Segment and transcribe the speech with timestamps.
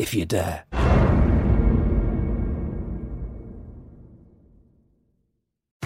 [0.00, 1.09] if you dare.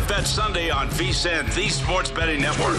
[0.00, 2.74] Live Bet Sunday on VSIN, the Sports Betting Network.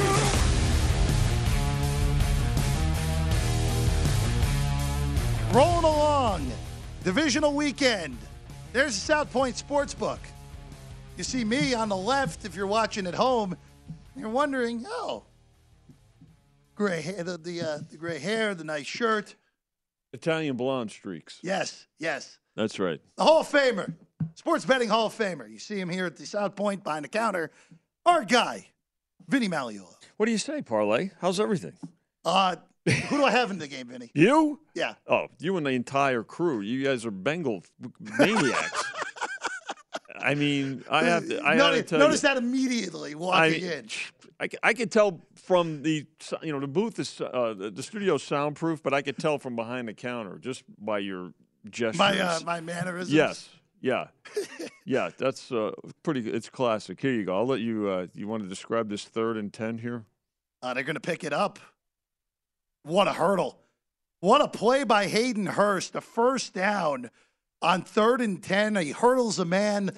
[5.53, 6.51] Rolling along,
[7.03, 8.17] divisional weekend.
[8.73, 10.17] There's the South Point Sportsbook.
[11.15, 13.55] You see me on the left if you're watching at home.
[14.15, 15.21] You're wondering, oh,
[16.73, 19.35] gray hair, the the, uh, the gray hair, the nice shirt.
[20.11, 21.37] Italian blonde streaks.
[21.43, 22.39] Yes, yes.
[22.55, 22.99] That's right.
[23.15, 23.93] The Hall of Famer,
[24.35, 25.49] Sports Betting Hall of Famer.
[25.49, 27.51] You see him here at the South Point behind the counter.
[28.05, 28.67] Our guy,
[29.27, 29.95] Vinny Magliulo.
[30.17, 31.11] What do you say, Parlay?
[31.19, 31.73] How's everything?
[32.25, 32.55] Uh,
[32.85, 34.11] who do I have in the game, Vinny?
[34.13, 34.59] You?
[34.73, 34.95] Yeah.
[35.07, 36.61] Oh, you and the entire crew.
[36.61, 37.63] You guys are Bengal
[37.99, 38.83] maniacs.
[40.19, 41.41] I mean, I have to.
[41.41, 43.87] I notice, have to tell notice that immediately I, walking in.
[44.39, 46.05] I, I could tell from the
[46.41, 49.87] you know the booth is uh, the, studio soundproof, but I could tell from behind
[49.87, 51.33] the counter just by your
[51.69, 51.97] gestures.
[51.97, 53.13] My uh, my mannerisms.
[53.13, 53.49] Yes.
[53.81, 54.07] Yeah.
[54.85, 55.09] yeah.
[55.17, 55.71] That's uh,
[56.03, 56.29] pretty.
[56.29, 57.01] It's classic.
[57.01, 57.35] Here you go.
[57.35, 57.89] I'll let you.
[57.89, 60.05] Uh, you want to describe this third and ten here?
[60.61, 61.59] Uh, they're going to pick it up.
[62.83, 63.57] What a hurdle.
[64.19, 65.93] What a play by Hayden Hurst.
[65.93, 67.09] The first down
[67.61, 68.75] on third and 10.
[68.75, 69.91] He hurdles a man,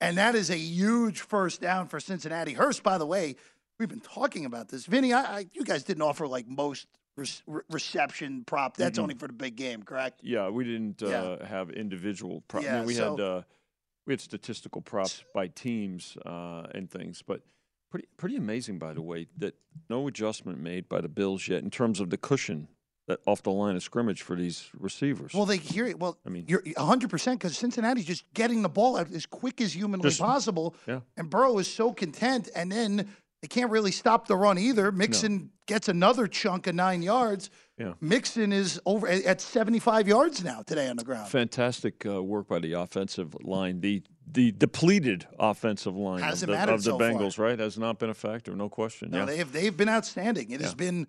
[0.00, 2.54] and that is a huge first down for Cincinnati.
[2.54, 3.36] Hurst, by the way,
[3.78, 4.86] we've been talking about this.
[4.86, 6.86] Vinny, I, I, you guys didn't offer like most
[7.16, 8.76] re- re- reception prop.
[8.76, 9.02] That's Mhm.
[9.02, 10.20] only for the big game, correct?
[10.22, 11.06] Yeah, we didn't uh,
[11.40, 11.46] Yeah.
[11.46, 12.42] have individual.
[12.48, 13.42] Pro- I Yeah, mean, we so- had uh,
[14.06, 17.42] we had statistical props by teams uh, and things, but
[17.90, 19.54] pretty pretty amazing, by the way, that
[19.88, 22.68] no adjustment made by the Bills yet in terms of the cushion
[23.08, 25.34] that off the line of scrimmage for these receivers.
[25.34, 25.98] Well, they hear it.
[25.98, 29.72] Well, I mean- you're 100% because Cincinnati's just getting the ball out as quick as
[29.74, 30.76] humanly Just- possible.
[30.86, 31.00] yeah.
[31.16, 32.48] And Burrow is so content.
[32.54, 33.08] And then
[33.42, 34.92] they can't really stop the run either.
[34.92, 37.50] Mixon gets another chunk of nine yards.
[37.76, 37.94] Yeah.
[38.00, 41.28] Mixon is over at at 75 yards now today on the ground.
[41.28, 43.80] Fantastic uh, work by the offensive line.
[43.80, 47.10] The the depleted offensive line of Hasn't the, of the so far.
[47.10, 49.10] Bengals, right, has not been a factor, no question.
[49.10, 49.24] No, yeah.
[49.24, 50.52] they've they've been outstanding.
[50.52, 51.08] It has been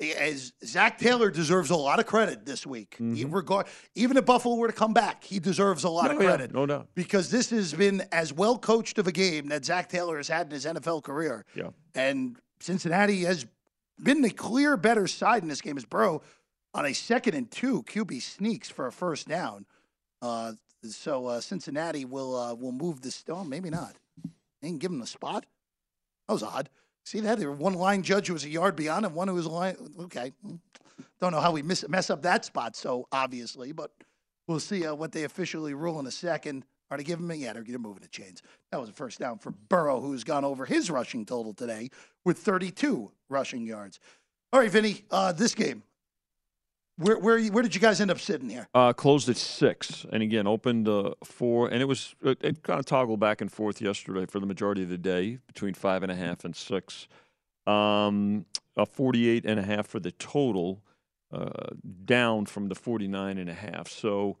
[0.00, 2.96] as Zac Taylor deserves a lot of credit this week.
[2.98, 6.22] He- regard, even if Buffalo were to come back, he deserves a lot of Mm-hmm.
[6.22, 6.54] No, yeah, credit.
[6.54, 6.88] no doubt.
[6.94, 10.46] Because this has been as well coached of a game that Zac Taylor has had
[10.46, 11.44] in his NFL career.
[11.54, 11.70] Yeah.
[11.94, 13.46] And Cincinnati has
[14.02, 16.22] been the clear better side in this game as Burrow
[16.74, 19.64] on a second and two QB sneaks for a first down.
[20.20, 23.22] Uh, so uh, Cincinnati will uh, will move this.
[23.28, 23.94] Oh, maybe not.
[24.60, 25.46] They didn't give him the spot.
[26.26, 26.68] That was odd.
[27.04, 27.38] See that?
[27.38, 29.50] There was one line judge who was a yard beyond and one who was a
[29.50, 29.76] line.
[30.00, 30.32] Okay.
[31.20, 33.90] Don't know how we miss, mess up that spot so obviously, but
[34.48, 36.64] we'll see uh, what they officially rule in a second.
[36.90, 37.36] Are they giving me?
[37.36, 38.42] Yeah, they're, they're moving the chains.
[38.70, 41.90] That was a first down for Burrow, who's gone over his rushing total today
[42.24, 44.00] with 32 rushing yards.
[44.52, 45.82] All right, Vinny, uh, this game.
[46.96, 48.68] Where where where did you guys end up sitting here?
[48.72, 52.78] Uh, closed at six, and again opened uh, four, and it was it, it kind
[52.78, 56.12] of toggled back and forth yesterday for the majority of the day between five and
[56.12, 57.08] a half and six.
[57.66, 58.46] Um,
[58.76, 60.82] a 48 and a half for the total,
[61.32, 61.70] uh,
[62.04, 63.88] down from the 49 and a half.
[63.88, 64.36] So,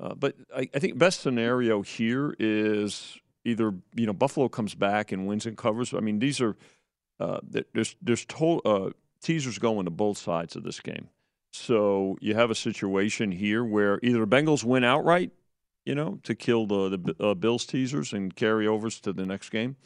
[0.00, 5.12] uh, but I, I think best scenario here is either you know Buffalo comes back
[5.12, 5.94] and wins and covers.
[5.94, 6.56] I mean these are
[7.20, 7.38] uh,
[7.72, 8.90] there's there's to, uh,
[9.22, 11.08] teasers going to both sides of this game.
[11.52, 15.30] So you have a situation here where either the Bengals win outright,
[15.84, 19.50] you know, to kill the the uh, Bills teasers and carry overs to the next
[19.50, 19.76] game,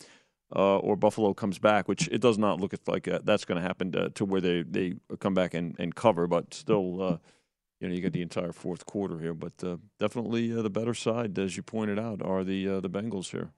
[0.55, 3.67] uh, or Buffalo comes back, which it does not look like uh, that's going to
[3.67, 7.17] happen to, to where they, they come back and, and cover, but still, uh,
[7.81, 9.35] you know, you get the entire fourth quarter here.
[9.35, 12.91] But uh, definitely uh, the better side, as you pointed out, are the uh, the
[12.91, 13.51] Bengals here.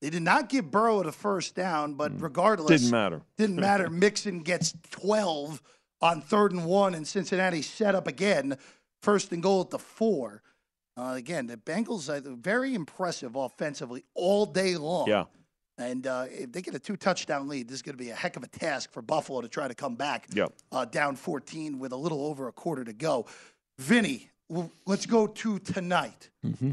[0.00, 2.84] They did not give Burrow the first down, but regardless, Mm.
[2.84, 3.22] Didn't matter.
[3.36, 3.90] Didn't matter.
[4.06, 5.60] Mixon gets 12
[6.02, 8.56] on third and one, and Cincinnati set up again,
[9.02, 10.42] first and goal at the four.
[10.96, 15.08] Uh, again, the Bengals are very impressive offensively all day long.
[15.08, 15.24] Yeah.
[15.78, 18.14] And uh, if they get a two touchdown lead, this is going to be a
[18.14, 20.52] heck of a task for Buffalo to try to come back Yep.
[20.72, 23.24] uh, down 14 with a little over a quarter to go.
[23.78, 26.28] Vinny, well, let's go to tonight.
[26.44, 26.72] Mm-hmm.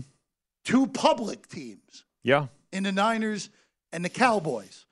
[0.65, 2.47] Two public teams Yeah.
[2.73, 3.49] in the Niners
[3.93, 4.85] and the Cowboys.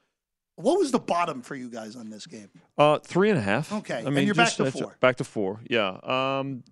[0.56, 2.50] What was the bottom for you guys on this game?
[2.78, 3.74] Uh, three and a half.
[3.74, 4.96] Okay, I and mean, you're back to four.
[5.00, 5.60] Back to four.
[5.70, 5.98] Yeah.
[6.04, 6.64] Um,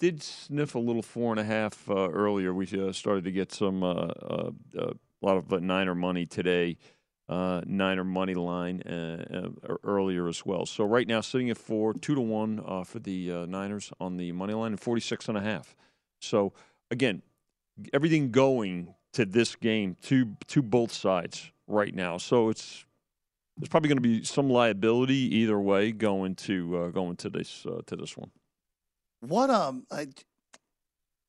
[0.00, 2.52] did sniff a little four and a half uh, earlier.
[2.52, 6.26] We uh, started to get some uh, uh, uh, a lot of uh, Niner money
[6.26, 6.78] today.
[7.28, 10.64] Uh, Niner money line uh, uh, earlier as well.
[10.64, 14.16] So right now sitting at four, two to one uh, for the uh, Niners on
[14.16, 15.76] the money line, and forty six and a half.
[16.20, 16.54] So
[16.90, 17.22] again,
[17.92, 22.16] everything going to this game to to both sides right now.
[22.16, 22.86] So it's
[23.58, 27.66] there's probably going to be some liability either way going to uh, going to this
[27.66, 28.30] uh, to this one.
[29.20, 30.06] What um, uh,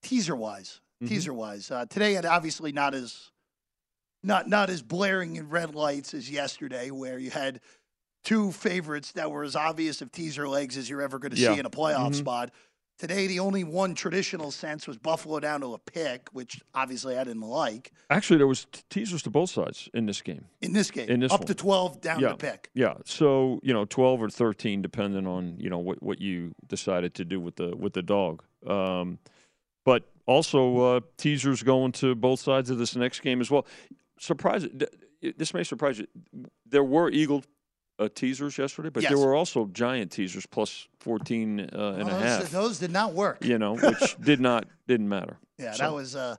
[0.03, 1.07] teaser wise, Mhm.
[1.07, 3.31] teaser wise, uh, today had obviously not as
[4.23, 7.61] not not as blaring in red lights as yesterday, where you had
[8.23, 11.53] two favorites that were as obvious of teaser legs as you're ever going to Yeah.
[11.53, 12.15] see in a playoff Mhm.
[12.15, 12.51] spot.
[12.99, 17.23] Today, the only one traditional sense was Buffalo down to a pick, which obviously I
[17.23, 20.43] didn't like Actually, there was t- teasers to both sides in this game.
[20.61, 21.09] in this game.
[21.09, 21.47] In this up one.
[21.47, 22.69] to twelve, down yeah, to pick.
[22.73, 22.95] Yeah.
[23.05, 27.25] So you know, twelve or thirteen, depending on you know what, what you decided to
[27.25, 28.43] do with the with the dog.
[28.67, 29.19] Um,
[29.85, 33.65] but also uh, teasers going to both sides of this next game as well.
[34.19, 34.67] Surprise!
[35.37, 36.07] This may surprise you.
[36.65, 37.43] There were Eagle
[37.99, 42.05] uh, teasers yesterday, but there were also giant teasers plus 14 uh, and Oh, a
[42.05, 42.49] those, half.
[42.51, 43.43] those did not work.
[43.43, 45.37] You know, which did not didn't matter.
[45.57, 46.35] Yeah, So- that was uh,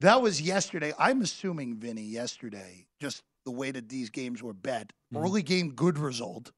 [0.00, 0.92] that was yesterday.
[0.98, 4.92] I'm assuming Vinny yesterday, just the way that these games were bet.
[5.12, 5.24] Mm-hmm.
[5.24, 6.52] Early game, good result.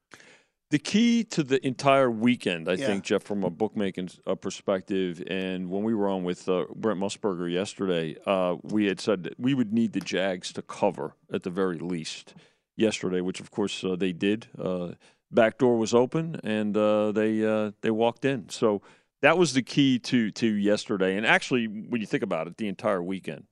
[0.71, 2.87] The key to the entire weekend, I Yeah.
[2.87, 6.99] think, Jeff, from a bookmaking uh, perspective, and when we were on with uh, Brent
[6.99, 11.43] Musburger yesterday, uh, we had said that we would need the Jags to cover at
[11.43, 12.35] the very least
[12.83, 14.49] yesterday, which of course uh, they did.
[14.59, 14.89] Uh,
[15.31, 18.49] back door was open, and uh, they uh, they walked in.
[18.51, 18.83] So
[19.23, 22.69] that was the key to to yesterday, and actually, when you think about it, the
[22.69, 23.47] entire weekend.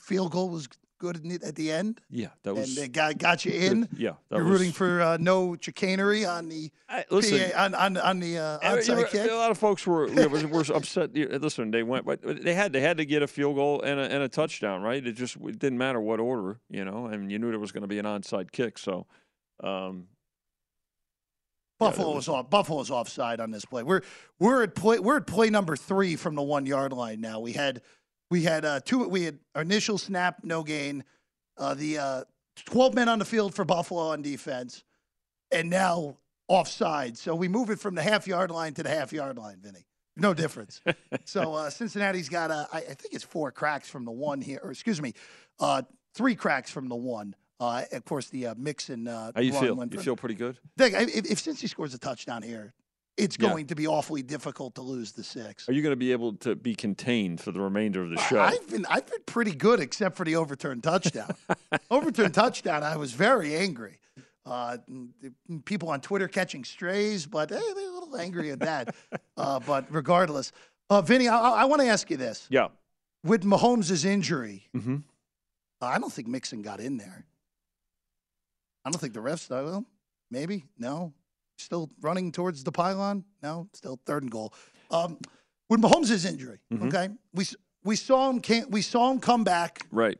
[0.00, 2.88] Field goal was good in it at the end, Yeah, that was and was they
[2.88, 3.88] got got you in.
[3.96, 7.74] Yeah, that You're was, rooting for uh, no chicanery on the I- listen, PA, on,
[7.74, 9.30] on on the uh, were- kick.
[9.30, 11.14] A lot of folks were were, were upset.
[11.14, 14.04] Listen, they went, but they had they had to get a field goal and a,
[14.04, 15.06] and a touchdown, right?
[15.06, 17.06] It just it didn't matter what order, you know.
[17.06, 19.06] and you knew there was going to be an onside kick, so.
[19.62, 20.08] Um,
[21.80, 22.48] yeah, Buffalo was off.
[22.48, 23.82] Buffalo's offside on this play.
[23.82, 24.00] We're
[24.38, 27.40] we're at play we're at play number three from the one yard line now.
[27.40, 27.82] We had
[28.30, 29.08] we had uh, two.
[29.08, 31.04] We had our initial snap, no gain.
[31.56, 32.24] Uh, the uh,
[32.64, 34.84] twelve men on the field for Buffalo on defense,
[35.50, 36.16] and now
[36.48, 37.16] offside.
[37.18, 39.86] So we move it from the half yard line to the half yard line, Vinny.
[40.16, 40.80] No difference.
[41.24, 44.60] so uh, Cincinnati's got a, I, I think it's four cracks from the one here,
[44.62, 45.12] or excuse me,
[45.60, 45.82] uh,
[46.14, 47.34] three cracks from the one.
[47.58, 49.82] Uh, of course, the uh, mix and uh, how you feel?
[49.90, 50.58] You feel pretty good?
[50.78, 52.74] If, if Cincy scores a touchdown here,
[53.16, 53.48] it's Yeah.
[53.50, 55.68] going to be awfully difficult to lose the six.
[55.68, 58.40] Are you going to be able to be contained for the remainder of the show?
[58.40, 61.30] I've been I've been pretty good except for the overturned touchdown.
[61.90, 63.98] overturned touchdown, I was very angry.
[64.44, 64.76] Uh,
[65.64, 68.94] people on Twitter catching strays, but hey, they're a little angry at that.
[69.36, 70.52] uh, but regardless,
[70.88, 72.68] uh, Vinny, I, I want to ask you this: yeah.
[73.24, 74.96] with Mahomes' injury, Mm-hmm.
[75.82, 77.24] uh, I don't think Mixon got in there.
[78.84, 79.50] I don't think the refs.
[79.50, 79.84] Well,
[80.30, 81.12] maybe no.
[81.58, 83.24] Still running towards the pylon.
[83.42, 84.52] No, still third and goal.
[84.90, 85.18] Um,
[85.68, 86.86] with Mahomes' injury, Mhm.
[86.88, 88.40] okay, we s- we saw him.
[88.40, 89.86] Can't, we saw him come back.
[89.90, 90.18] Right.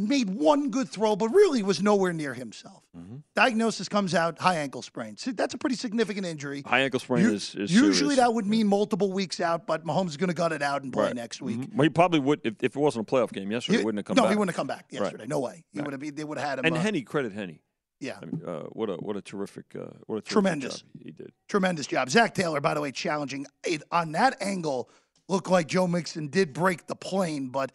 [0.00, 2.84] made one good throw, but really was nowhere near himself.
[2.96, 3.16] Mm-hmm.
[3.34, 5.16] Diagnosis comes out high ankle sprain.
[5.16, 6.62] So that's a pretty significant injury.
[6.64, 8.16] High ankle sprain U- is, is usually serious.
[8.18, 10.92] that would mean multiple weeks out, but Mahomes is going to gut it out and
[10.92, 11.16] play Right.
[11.16, 11.58] next week.
[11.58, 11.74] Mhm.
[11.74, 13.78] Well, he probably would if, if it wasn't a playoff game yesterday.
[13.78, 14.30] He, wouldn't have come no, back.
[14.30, 15.26] he wouldn't have come back yesterday.
[15.26, 15.64] No way.
[15.72, 16.14] He would have.
[16.14, 16.64] They would have had him.
[16.66, 17.58] And uh, Henne, credit Henne.
[18.00, 20.80] Yeah, I mean, uh, what a what a terrific uh, what a terrific Tremendous.
[20.82, 21.32] job he did.
[21.48, 22.08] tremendous job.
[22.10, 24.88] Zac Taylor, by the way, challenging it, on that angle.
[25.28, 27.72] Looked like Joe Mixon did break the plane, but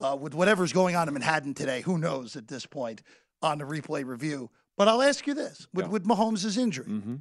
[0.00, 3.02] uh, with whatever's going on in Manhattan today, who knows at this point
[3.42, 4.50] on the replay review.
[4.76, 5.90] But I'll ask you this: with, Yeah.
[5.90, 7.16] with Mahomes' injury, Mm-hmm.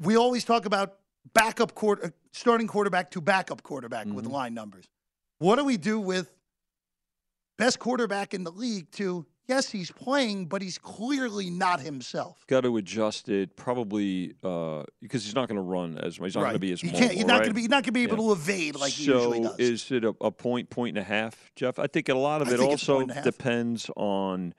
[0.00, 0.96] we always talk about
[1.34, 4.30] backup quarter, uh, starting quarterback to backup quarterback with Mhm.
[4.32, 4.86] line numbers.
[5.38, 6.32] What do we do with
[7.58, 12.44] best quarterback in the league to yes, he's playing, but he's clearly not himself.
[12.46, 16.28] Got to adjust it probably uh, because he's not going to run as much.
[16.28, 16.98] He's not going to be as He mobile.
[17.00, 17.38] can't, he's not right?
[17.40, 17.60] going to be.
[17.62, 18.34] He's not going to be able Yeah.
[18.34, 19.58] to evade like he so usually does.
[19.58, 21.78] is it a, a point, point and a half, Jeff?
[21.78, 23.24] I think a lot of I it think it's a also point and a half.
[23.24, 24.54] depends on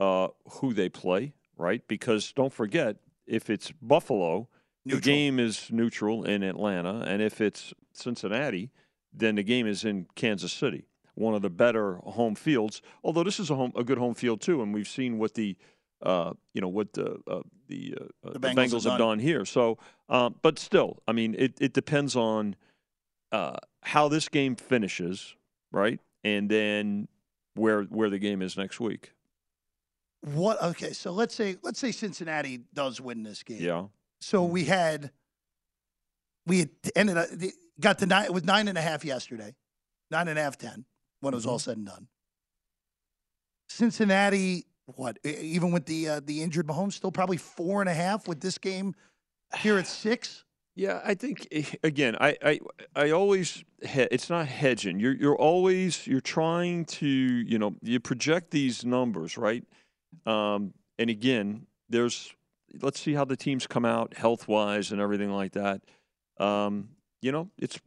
[0.00, 1.86] uh, who they play, right?
[1.86, 2.96] Because don't forget,
[3.26, 4.48] if it's Buffalo,
[4.84, 8.70] the game is neutral in Atlanta, and if it's Cincinnati,
[9.12, 12.82] then the game is in Kansas City, one of the better home fields.
[13.04, 15.56] Although this is a home, a good home field too, and we've seen what the
[16.02, 19.18] uh, you know what the uh, the, uh, The the Bengals Bengals, have have done
[19.18, 19.44] here.
[19.44, 19.78] So,
[20.08, 22.56] uh, but still, I mean, it, it depends on
[23.30, 25.36] uh, how this game finishes,
[25.70, 27.08] right, and then
[27.54, 29.12] where where the game is next week.
[30.22, 30.62] What?
[30.62, 33.60] Okay, so let's say let's say Cincinnati does win this game.
[33.60, 33.86] Yeah.
[34.20, 35.10] So we had
[36.46, 37.28] we had ended up
[37.80, 38.24] got to nine.
[38.24, 39.54] It was nine and a half yesterday,
[40.10, 40.84] nine and a half ten
[41.22, 41.58] when it was all Mm-hmm.
[41.58, 42.08] said and done.
[43.68, 45.18] Cincinnati, what?
[45.24, 48.58] Even with the uh, the injured Mahomes, still probably four and a half with this
[48.58, 48.94] game
[49.58, 50.44] here at six.
[50.74, 52.60] Yeah, I think eh, again, I I,
[52.96, 55.00] I always he- it's not hedging.
[55.00, 59.64] You're you're always you're trying to you know you project these numbers right,
[60.26, 62.34] um, and again, there's
[62.82, 65.82] let's see how the teams come out health wise and everything like that.
[66.38, 67.78] Um, you know, it's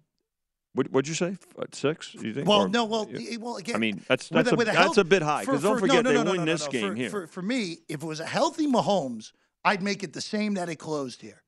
[0.75, 2.13] what what'd you say Uh, six?
[2.13, 2.48] You think?
[2.48, 3.38] Well, Or- no, well, yeah.
[3.38, 5.63] well, again, I mean that's with that's a, with that's health- a bit high because
[5.63, 7.10] don't for- no, forget no, they no, win this game for, here.
[7.10, 9.32] For, for me, if it was a healthy Mahomes,
[9.63, 11.41] I'd make it the same that it closed here.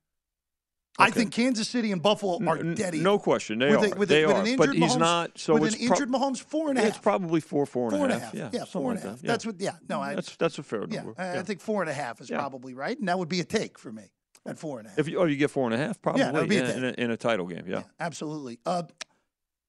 [1.00, 3.04] I think Kansas City and Buffalo are dead even.
[3.04, 3.96] No question, they with are.
[3.96, 5.96] A, with, they a, are, an injured but he's Mahomes, so with it's an pro-
[5.96, 6.90] injured Mahomes, four and a half.
[6.90, 8.34] It's probably four, four and a four and a half.
[8.34, 8.54] half.
[8.54, 9.20] Yeah, yeah, four and a half.
[9.22, 9.28] that.
[9.28, 9.60] That's what.
[9.60, 11.14] Yeah, no, I, that's that's a fair yeah, number.
[11.22, 13.78] I, think four and a half is probably right, and that would be a take
[13.78, 14.06] for me
[14.48, 15.00] at four and a half.
[15.00, 17.04] If you, oh, you get four and a half, probably would a in, in, a,
[17.04, 17.66] in a title game.
[17.68, 17.80] Yeah.
[17.80, 18.60] yeah, absolutely.
[18.66, 18.84] Uh,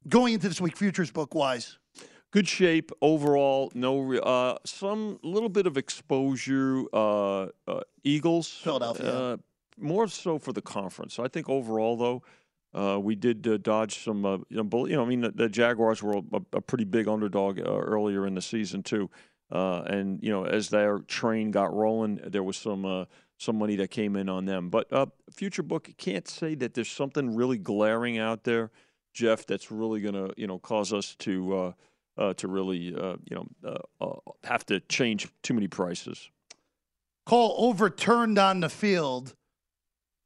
[0.07, 1.79] going into this week, futures book wise,
[2.31, 3.73] good shape overall.
[3.75, 6.85] No, uh, some little bit of exposure.
[6.93, 9.13] Uh, uh, Eagles, Philadelphia.
[9.13, 9.37] uh,
[9.77, 11.15] more so for the conference.
[11.15, 12.23] So I think overall, though,
[12.75, 14.25] uh, we did uh, dodge some.
[14.25, 17.09] Uh, you, know, you know, I mean, the, the Jaguars were a, a pretty big
[17.09, 19.11] underdog uh, earlier in the season too,
[19.51, 22.85] uh, and you know, as their train got rolling, there was some.
[22.85, 23.05] Uh,
[23.41, 26.91] some money that came in on them, but uh, future book can't say that there's
[26.91, 28.73] something really glaring out there,
[29.19, 31.73] Jeff, that's really going to you know cause us to uh,
[32.17, 33.47] uh, to really uh, you know
[34.01, 36.31] uh, uh, have to change too many prices.
[37.27, 39.35] call overturned on the field.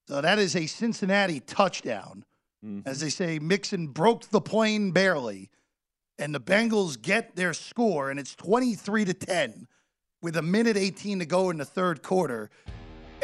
[0.08, 2.24] So that is a Cincinnati touchdown.
[2.64, 2.82] Mhm.
[2.86, 5.48] As they say, Mixon broke the plane barely.
[6.18, 9.66] And the Bengals get their score, and it's 23 to 10
[10.20, 12.50] with a minute 18 to go in the third quarter.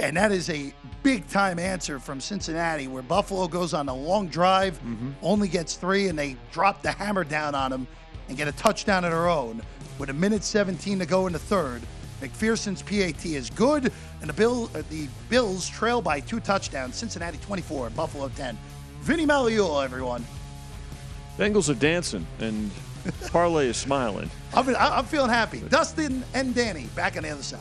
[0.00, 4.28] And that is a big time answer from Cincinnati, where Buffalo goes on a long
[4.28, 4.78] drive,
[5.23, 7.87] only gets three, and they drop the hammer down on them
[8.28, 9.62] and get a touchdown of their own
[9.99, 11.83] with a minute 17 to go in the third.
[12.21, 16.97] McPherson's PAT is good, and the Bill uh, the Bills trail by two touchdowns.
[16.97, 18.59] Cincinnati 24, Buffalo 10.
[19.00, 20.25] Vinny Magliulo, everyone.
[21.38, 22.71] Bengals are dancing and
[23.31, 24.28] Parlay is smiling.
[24.55, 25.61] I'm, I'm feeling happy.
[25.61, 27.61] Dustin and Danny back on the other side.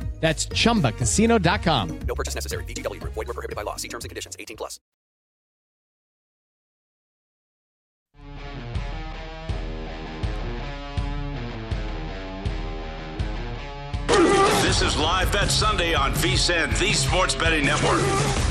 [0.21, 1.99] That's ChumbaCasino.com.
[2.07, 2.63] No purchase necessary.
[2.65, 3.03] VGW.
[3.03, 3.75] Void were prohibited by law.
[3.75, 4.37] See terms and conditions.
[4.39, 4.79] 18 plus.
[14.61, 18.50] This is Live Bet Sunday on VSIN, the Sports Betting Network.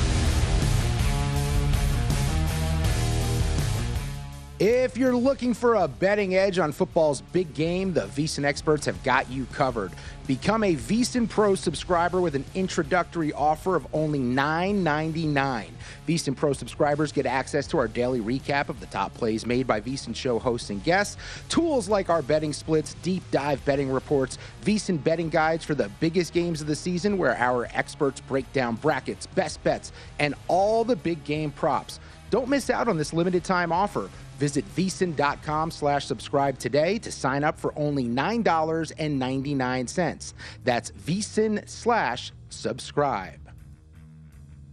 [4.63, 9.01] If you're looking for a betting edge on football's big game, the VSIN experts have
[9.01, 9.91] got you covered.
[10.27, 15.65] Become a VSIN Pro subscriber with an introductory offer of only $9.99.
[16.07, 19.81] VSIN Pro subscribers get access to our daily recap of the top plays made by
[19.81, 21.17] VSIN show hosts and guests,
[21.49, 26.33] tools like our betting splits, deep dive betting reports, VSIN betting guides for the biggest
[26.33, 30.95] games of the season, where our experts break down brackets, best bets, and all the
[30.95, 31.99] big game props.
[32.29, 34.07] Don't miss out on this limited time offer.
[34.41, 40.33] Visit vsin.com slash subscribe today to sign up for only $9.99.
[40.63, 43.51] That's vsin slash subscribe.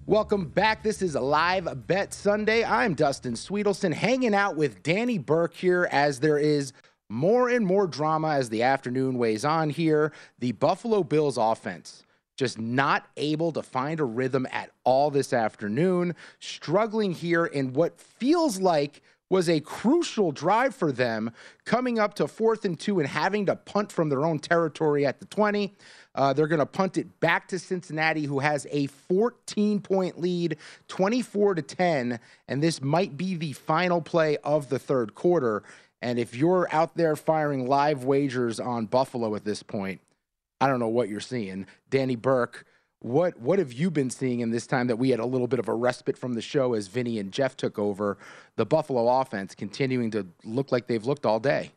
[0.07, 0.83] Welcome back.
[0.83, 2.65] This is live bet Sunday.
[2.65, 6.73] I'm Dustin Sweetelson hanging out with Danny Burke here as there is
[7.11, 10.15] more and more drama as the afternoon weighs on here.
[10.39, 12.05] The Buffalo Bills offense
[12.39, 18.01] just not able to find a rhythm at all this afternoon, struggling here in what
[18.01, 21.31] feels like was a crucial drive for them
[21.65, 25.21] coming up to fourth and two and having to punt from their own territory at
[25.21, 25.75] the 20.
[26.15, 30.57] Uh, they're going to punt it back to Cincinnati, who has a 14 point lead,
[30.89, 32.21] 24 to 10.
[32.49, 35.63] And this might be the final play of the third quarter.
[36.01, 40.01] And if you're out there firing live wagers on Buffalo at this point,
[40.61, 41.67] I don't know what you're seeing.
[41.91, 42.65] Danny Burke
[43.01, 45.59] what what have you been seeing in this time that we had a little bit
[45.59, 48.19] of a respite from the show as Vinny and Jeff took over?
[48.57, 51.73] The Buffalo offense continuing to look like they've looked all day.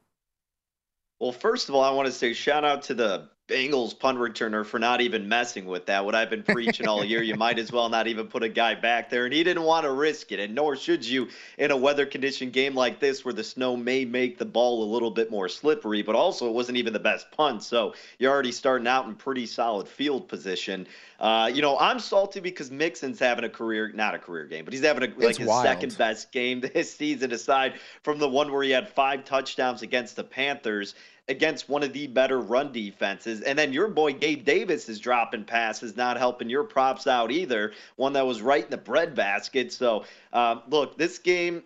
[1.20, 4.66] Well, first of all, I want to say shout out to the Bengals punt returner
[4.66, 6.06] for not even messing with that.
[6.06, 8.76] What I've been preaching all year, you might as well not even put a guy
[8.76, 9.26] back there.
[9.26, 12.54] And he didn't want to risk it, and nor should you in a weather conditioned
[12.54, 16.02] game like this where the snow may make the ball a little bit more slippery,
[16.02, 17.62] but also it wasn't even the best punt.
[17.62, 20.88] So you're already starting out in pretty solid field position.
[21.20, 24.74] Uh, you know, I'm salty because Mixon's having a career, not a career game, but
[24.74, 25.66] he's having a, like his wild.
[25.66, 30.16] second best game this season, aside from the one where he had five touchdowns against
[30.16, 30.96] the Panthers
[31.28, 33.42] against one of the better run defenses.
[33.42, 37.74] And then your boy Gabe Davis is dropping passes, not helping your props out either.
[37.96, 39.72] One that was right in the breadbasket.
[39.72, 41.64] So, um, look, this game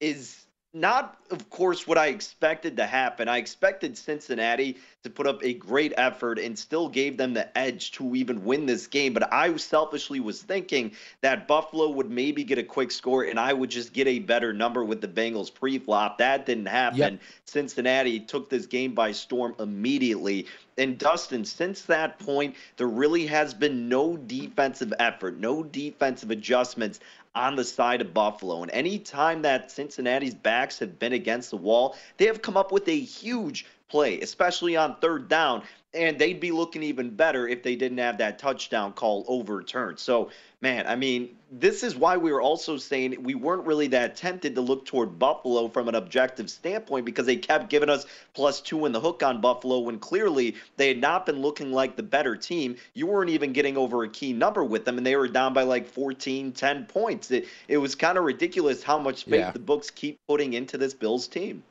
[0.00, 3.28] is not, of course, what I expected to happen.
[3.28, 7.90] I expected Cincinnati to put up a great effort and still gave them the edge
[7.92, 9.12] to even win this game.
[9.12, 13.52] But I selfishly was thinking that Buffalo would maybe get a quick score and I
[13.52, 16.18] would just get a better number with the Bengals pre flop.
[16.18, 16.98] That didn't happen.
[16.98, 17.20] Yep.
[17.46, 20.46] Cincinnati took this game by storm immediately.
[20.80, 27.00] And Dustin, since that point, there really has been no defensive effort, no defensive adjustments
[27.34, 28.62] on the side of Buffalo.
[28.62, 32.72] And any time that Cincinnati's backs have been against the wall, they have come up
[32.72, 35.62] with a huge play, especially on third down.
[35.92, 39.98] And they'd be looking even better if they didn't have that touchdown call overturned.
[39.98, 44.14] So, man, I mean, this is why we were also saying we weren't really that
[44.14, 48.60] tempted to look toward Buffalo from an objective standpoint because they kept giving us plus
[48.60, 52.04] two in the hook on Buffalo when clearly they had not been looking like the
[52.04, 52.76] better team.
[52.94, 55.62] You weren't even getting over a key number with them, and they were down by
[55.62, 57.32] like 14, 10 points.
[57.32, 59.50] It, it was kind of ridiculous how much faith yeah.
[59.50, 61.64] the books keep putting into this Bills team.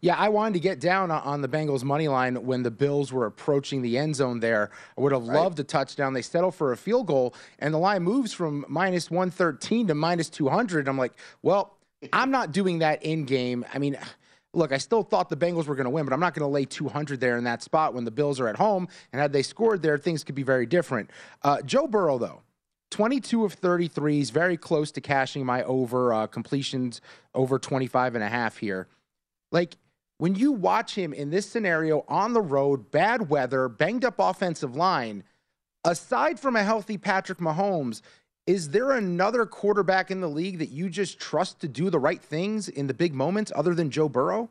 [0.00, 3.26] Yeah, I wanted to get down on the Bengals money line when the Bills were
[3.26, 4.70] approaching the end zone there.
[4.96, 5.36] I would have right.
[5.36, 6.12] loved a touchdown.
[6.12, 10.28] They settle for a field goal, and the line moves from minus 113 to minus
[10.30, 10.88] 200.
[10.88, 11.76] I'm like, well,
[12.12, 13.64] I'm not doing that in game.
[13.72, 13.98] I mean,
[14.54, 16.52] look, I still thought the Bengals were going to win, but I'm not going to
[16.52, 18.88] lay 200 there in that spot when the Bills are at home.
[19.12, 21.10] And had they scored there, things could be very different.
[21.42, 22.42] Uh, Joe Burrow, though,
[22.90, 27.00] 22 of 33 is very close to cashing my over uh, completions
[27.34, 28.88] over 25 and a half here.
[29.50, 29.76] Like,
[30.18, 34.74] when you watch him in this scenario on the road, bad weather, banged up offensive
[34.74, 35.24] line,
[35.84, 38.02] aside from a healthy Patrick Mahomes,
[38.46, 42.20] is there another quarterback in the league that you just trust to do the right
[42.20, 44.50] things in the big moments other than Joe Burrow?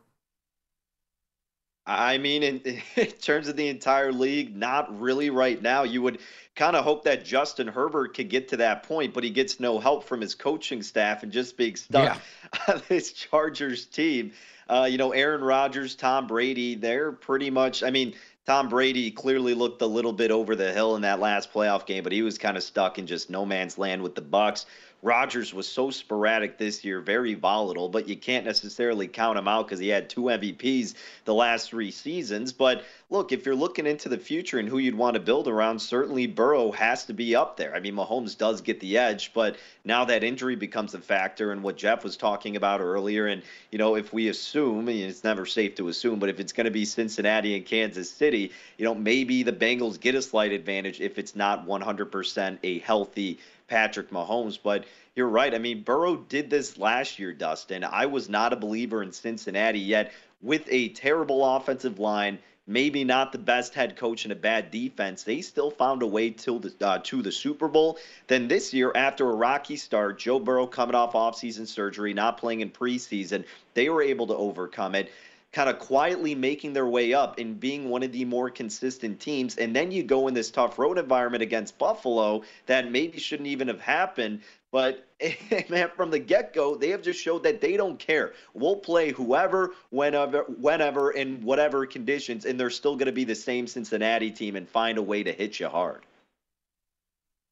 [1.88, 2.62] I mean, in,
[2.96, 5.84] in, terms of the entire league, not really right now.
[5.84, 6.20] You would
[6.56, 9.80] kind of hope that Justin Herbert could get to that point, but he gets no
[9.80, 12.64] help from his coaching staff and just being stuck yeah.
[12.74, 14.34] on this Chargers team.
[14.69, 18.13] Uh, you know, Aaron Rodgers, Tom Brady, they're pretty much, I mean,
[18.45, 22.03] Tom Brady clearly looked a little bit over the hill in that last playoff game,
[22.03, 24.65] but he was kind of stuck in just no man's land with the Bucs.
[25.04, 29.68] Rodgers was so sporadic this year, very volatile, but you can't necessarily count him out
[29.68, 32.52] because he had two MVPs the last three seasons.
[32.52, 35.80] But look, if you're looking into the future and who you'd want to build around,
[35.80, 37.76] certainly Burrow has to be up there.
[37.76, 41.62] I mean, Mahomes does get the edge, but now that injury becomes a factor, and
[41.62, 43.28] what Jeff was talking about earlier.
[43.28, 46.54] And, you know, if we assume, and it's never safe to assume, but if it's
[46.54, 50.52] going to be Cincinnati and Kansas City, you know, maybe the Bengals get a slight
[50.52, 54.58] advantage if it's not 100% a healthy Patrick Mahomes.
[54.62, 55.53] But you're right.
[55.53, 57.84] I mean, Burrow did this last year, Dustin.
[57.84, 62.39] I was not a believer in Cincinnati yet with a terrible offensive line.
[62.69, 65.23] Maybe not the best head coach and a bad defense.
[65.23, 67.97] They still found a way to the uh, to the Super Bowl.
[68.27, 72.60] Then this year, after a rocky start, Joe Burrow coming off offseason surgery, not playing
[72.60, 75.12] in preseason, they were able to overcome it
[75.54, 79.58] kind of quietly making their way up and being one of the more consistent teams.
[79.58, 83.68] And then you go in this tough road environment against Buffalo that maybe shouldn't even
[83.68, 84.42] have happened.
[84.72, 85.08] But
[85.70, 88.34] man, from the get-go, they have just showed that they don't care.
[88.54, 93.36] We'll play whoever, whenever, whenever, in whatever conditions, and they're still going to be the
[93.36, 96.06] same Cincinnati team and find a way to hit you hard.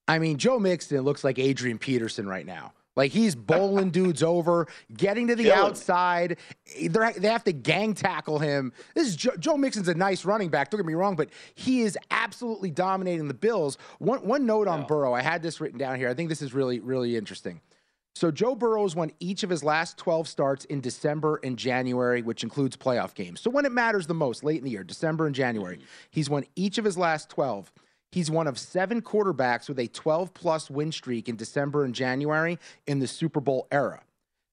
[0.08, 2.74] I mean, Joe Mixon looks like Adrian Peterson right now.
[2.96, 5.60] Like he's bowling dudes over, getting to the Killing.
[5.60, 6.38] outside.
[6.90, 8.72] They're, they have to gang tackle him.
[8.94, 10.70] This is Joe, Joe, Mixon's a nice running back.
[10.70, 13.78] Don't get me wrong, but he is absolutely dominating the Bills.
[14.00, 15.14] One one note on Burrow.
[15.14, 16.10] I had this written down here.
[16.10, 17.62] I think this is really really interesting.
[18.16, 22.44] So Joe Burrow's won each of his last 12 starts in December and January, which
[22.44, 23.42] includes playoff games.
[23.42, 25.86] So when it matters the most, late in the year, December and January, mm-hmm.
[26.12, 27.74] he's won each of his last 12.
[28.12, 32.60] He's one of seven quarterbacks with a 12 plus win streak in December and January
[32.88, 34.04] in the Super Bowl era.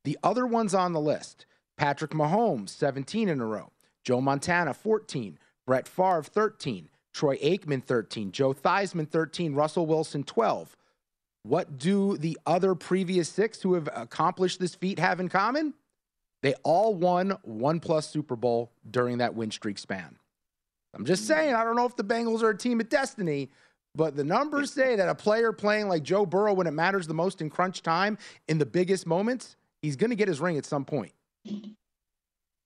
[0.04, 3.70] The other ones on the list Patrick Mahomes, 17 in a row,
[4.04, 10.76] Joe Montana, 14, Brett Favre, 13, Troy Aikman, 13, Joe Theismann, 13, Russell Wilson, 12.
[11.44, 15.74] What do the other previous six who have accomplished this feat have in common?
[16.42, 20.18] They all won one plus Super Bowl during that win streak span.
[20.94, 21.32] I'm just mm-hmm.
[21.32, 23.50] saying, I don't know if the Bengals are a team of destiny,
[23.94, 27.14] but the numbers say that a player playing like Joe Burrow when it matters the
[27.14, 30.64] most in crunch time, in the biggest moments, he's going to get his ring at
[30.64, 31.12] some point.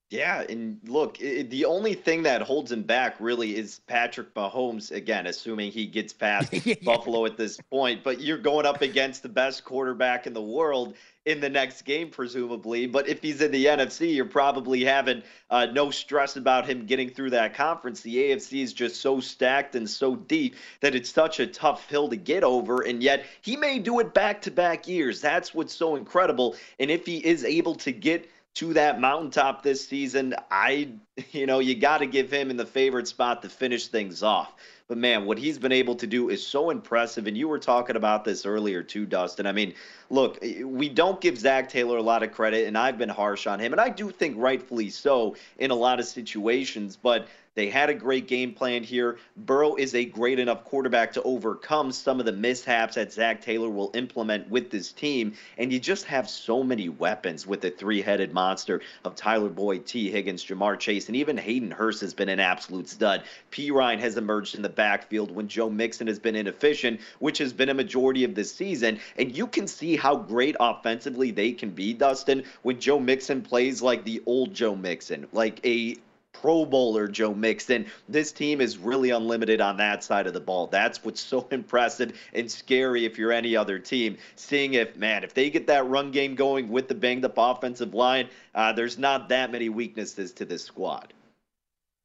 [0.09, 4.93] Yeah, and look, it, the only thing that holds him back really is Patrick Mahomes.
[4.93, 6.75] Again, assuming he gets past yeah.
[6.85, 10.95] Buffalo at this point, but you're going up against the best quarterback in the world
[11.25, 12.87] in the next game, presumably.
[12.87, 17.11] But if he's in the NFC, you're probably having uh, no stress about him getting
[17.11, 18.01] through that conference.
[18.01, 22.09] The AFC is just so stacked and so deep that it's such a tough hill
[22.11, 22.83] to get over.
[22.83, 25.21] And yet, he may do it back to back years.
[25.21, 26.55] That's what's so incredible.
[26.79, 30.89] And if he is able to get to that mountaintop this season, I,
[31.33, 34.53] you know, you got to give him in the favorite spot to finish things off.
[34.89, 37.27] But man, what he's been able to do is so impressive.
[37.27, 39.47] And you were talking about this earlier too, Dustin.
[39.47, 39.75] I mean,
[40.11, 43.49] look, eh, we don't give Zac Taylor a lot of credit, and I've been harsh
[43.49, 46.97] on him, and I do think rightfully so in a lot of situations.
[46.97, 49.17] But they had a great game plan here.
[49.35, 53.71] Burrow is a great enough quarterback to overcome some of the mishaps that Zac Taylor
[53.71, 55.33] will implement with this team.
[55.57, 59.87] And you just have so many weapons with the three headed monster of Tyler Boyd,
[59.87, 63.23] Tee Higgins, Ja'Marr Chase, and even Hayden Hurst has been an absolute stud.
[63.51, 67.71] Perine has emerged in the backfield when Joe Mixon has been inefficient, which has been
[67.71, 69.01] a majority of this season.
[69.19, 73.83] And you can see how great offensively they can be, Dustin, when Joe Mixon plays
[73.83, 75.97] like the old Joe Mixon, like a
[76.41, 77.87] Pro Bowler Joe Mixon.
[78.09, 80.67] This team is really unlimited on that side of the ball.
[80.67, 84.19] That's what's so impressive and scary if you're any other team.
[84.37, 87.95] Seeing if, man, if they get that run game going with the banged up offensive
[87.95, 91.13] line, uh, there's not that many weaknesses to this squad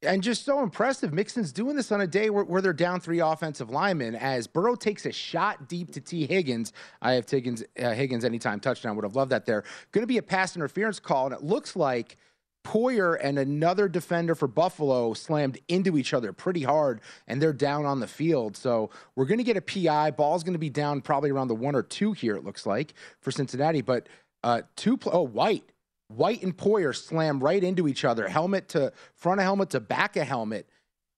[0.02, 1.12] and just so impressive.
[1.12, 4.74] Mixon's doing this on a day where, where, they're down three offensive linemen as Burrow
[4.74, 6.72] takes a shot deep to Tee Higgins.
[7.00, 8.96] I have Higgins, uh, Higgins anytime touchdown.
[8.96, 9.64] Would have loved that there.
[9.92, 12.16] Going to be a pass interference call, and it looks like
[12.64, 17.84] Poyer and another defender for Buffalo slammed into each other pretty hard, and they're down
[17.84, 18.56] on the field.
[18.56, 20.12] So we're going to get a PI.
[20.12, 22.94] Ball's going to be down probably around the one or two here, it looks like,
[23.20, 23.82] for Cincinnati.
[23.82, 24.08] But
[24.44, 25.71] uh, two, pl- oh, White
[26.16, 30.16] White and Poyer slam right into each other, helmet to front of helmet to back
[30.16, 30.68] of helmet.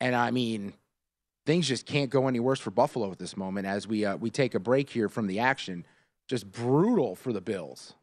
[0.01, 0.75] And I mean,
[1.47, 4.31] things just can't go any worse for Buffalo at this moment as we uh, we
[4.31, 5.87] take a break here from the action.
[6.27, 7.95] Just brutal for the Bills.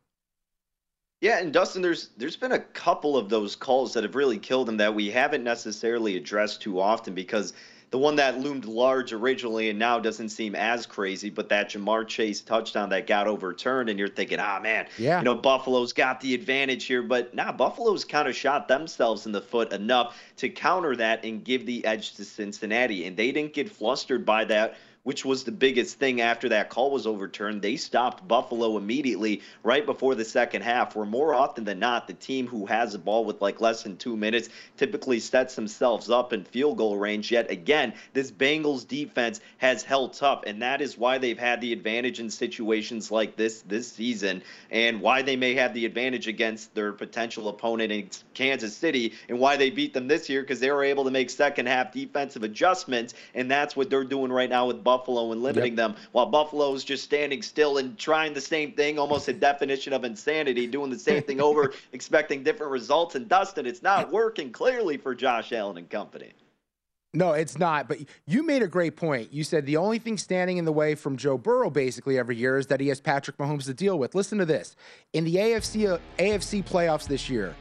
[1.21, 4.67] Yeah, and Dustin, there's there's been a couple of those calls that have really killed
[4.67, 7.53] him that we haven't necessarily addressed too often because
[7.91, 12.07] the one that loomed large originally and now doesn't seem as crazy, but that Ja'Marr
[12.07, 15.19] Chase touchdown that got overturned, and you're thinking, ah, man, yeah.
[15.19, 19.25] you know, Buffalo's got the advantage here, but now nah, Buffalo's kind of shot themselves
[19.25, 23.33] in the foot enough to counter that and give the edge to Cincinnati, and they
[23.33, 27.61] didn't get flustered by that which was the biggest thing after that call was overturned.
[27.61, 32.13] They stopped Buffalo immediately right before the second half, where more often than not, the
[32.13, 36.33] team who has the ball with like less than two minutes typically sets themselves up
[36.33, 37.31] in field goal range.
[37.31, 41.73] Yet again, this Bengals defense has held tough, and that is why they've had the
[41.73, 46.75] advantage in situations like this this season, and why they may have the advantage against
[46.75, 50.71] their potential opponent in Kansas City, and why they beat them this year because they
[50.71, 54.67] were able to make second half defensive adjustments, and that's what they're doing right now
[54.67, 54.90] with Buffalo
[55.31, 55.75] and limiting yep.
[55.77, 60.03] them, while Buffalo's just standing still and trying the same thing, almost a definition of
[60.03, 63.15] insanity, doing the same thing over, expecting different results.
[63.15, 66.31] And Dustin, it's not working clearly for Josh Allen and company.
[67.13, 67.89] No, it's not.
[67.89, 69.33] But you made a great point.
[69.33, 72.57] You said the only thing standing in the way from Joe Burrow basically every year
[72.57, 74.15] is that he has Patrick Mahomes to deal with.
[74.15, 74.77] Listen to this.
[75.11, 77.53] In the AFC uh, AFC playoffs this year,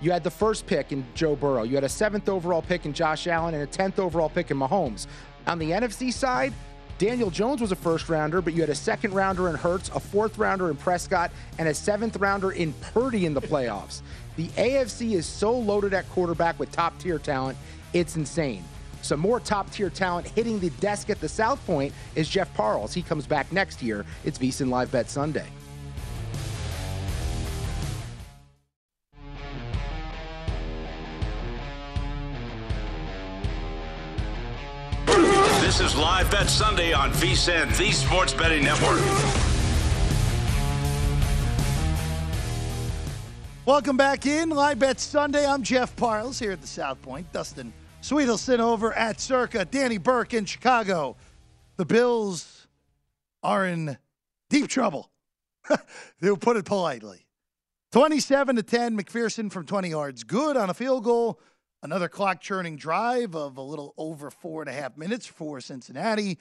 [0.00, 1.62] you had the first pick in Joe Burrow.
[1.62, 4.56] You had a seventh overall pick in Josh Allen and a 10th overall pick in
[4.56, 5.06] Mahomes.
[5.46, 6.52] On the NFC side,
[6.98, 10.00] Daniel Jones was a first rounder, but you had a second rounder in Hurts, a
[10.00, 14.02] fourth rounder in Prescott, and a seventh rounder in Purdy in the playoffs.
[14.36, 17.56] The AFC is so loaded at quarterback with top tier talent,
[17.92, 18.64] it's insane.
[19.02, 22.92] Some more top tier talent hitting the desk at the South Point is Jeff Parles.
[22.92, 24.04] He comes back next year.
[24.24, 25.46] It's VSIN Live Bet Sunday.
[36.18, 38.98] Live Bet Sunday on VSIN, the Sports Betting Network.
[43.64, 45.46] Welcome back in Live Bet Sunday.
[45.46, 47.32] I'm Jeff Parles here at the South Point.
[47.32, 49.64] Dustin Sweetelson over at Circa.
[49.66, 51.14] Danny Burke in Chicago.
[51.76, 52.66] The Bills
[53.44, 53.96] are in
[54.50, 55.12] deep trouble.
[56.20, 57.28] They'll put it politely.
[57.92, 60.24] 27 to 10, McPherson from 20 yards.
[60.24, 61.38] Good on a field goal.
[61.82, 66.38] Another clock churning drive of a little over four and a half minutes for Cincinnati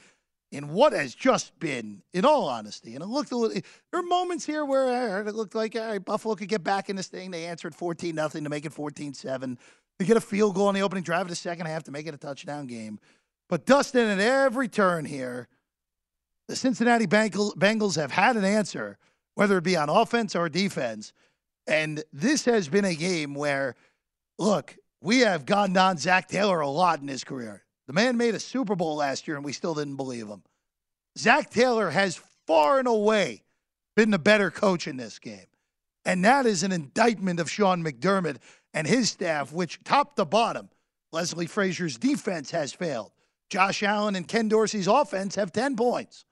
[0.52, 3.62] in what has just been, in all honesty, and it looked a little.
[3.92, 6.96] There are moments here where it looked like all right, Buffalo could get back in
[6.96, 7.32] this thing.
[7.32, 9.58] They answered 14 nothing to make it 14 7.
[10.00, 12.08] They get a field goal on the opening drive of the second half to make
[12.08, 13.00] it a touchdown game.
[13.50, 15.48] But Dustin, at every turn here,
[16.48, 18.98] the Cincinnati Bengals have had an answer,
[19.36, 21.14] whether it be on offense or defense.
[21.66, 23.76] And this has been a game where,
[24.38, 27.64] look, we have gone down Zac Taylor a lot in his career.
[27.88, 30.44] The man made a Super Bowl last year, and we still didn't believe him.
[31.18, 33.46] Zac Taylor has far and away
[33.96, 35.46] been the better coach in this game.
[36.04, 38.40] And that is an indictment of Sean McDermott
[38.74, 40.68] and his staff, which top to bottom,
[41.14, 43.14] Leslie Frazier's defense has failed.
[43.50, 46.26] Josh Allen and Ken Dorsey's offense have 10 points.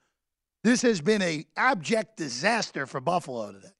[0.64, 3.72] This has been a abject disaster for Buffalo today.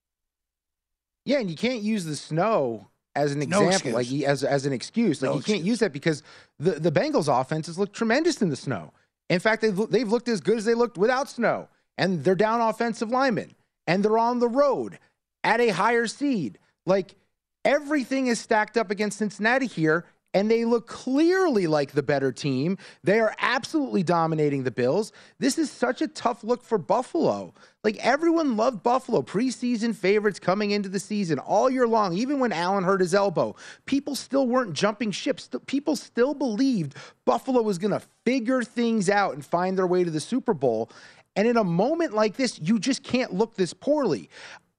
[1.27, 4.73] Yeah, and you can't use the snow as an example, no like as as an
[4.73, 5.23] excuse.
[5.23, 6.23] Like no you can't use that because
[6.59, 8.93] the the Bengals offense has looked tremendous in the snow.
[9.29, 12.61] In fact, they've they've looked as good as they looked without snow, and they're down
[12.61, 13.55] offensive linemen,
[13.87, 14.99] and they're on the road
[15.43, 16.59] at a higher seed.
[16.85, 17.17] Like
[17.65, 20.05] everything is stacked up against Cincinnati here,
[20.37, 22.77] and they look clearly like the better team.
[23.03, 25.11] They are absolutely dominating the Bills.
[25.39, 27.55] This is such a tough look for Buffalo.
[27.83, 32.53] Like everyone loved Buffalo, preseason favorites coming into the season all year long, even when
[32.53, 33.57] Allen hurt his elbow.
[33.87, 35.49] People still weren't jumping ships.
[35.65, 40.11] People still believed Buffalo was going to figure things out and find their way to
[40.11, 40.91] the Super Bowl.
[41.35, 44.29] And in a moment like this, you just can't look this poorly.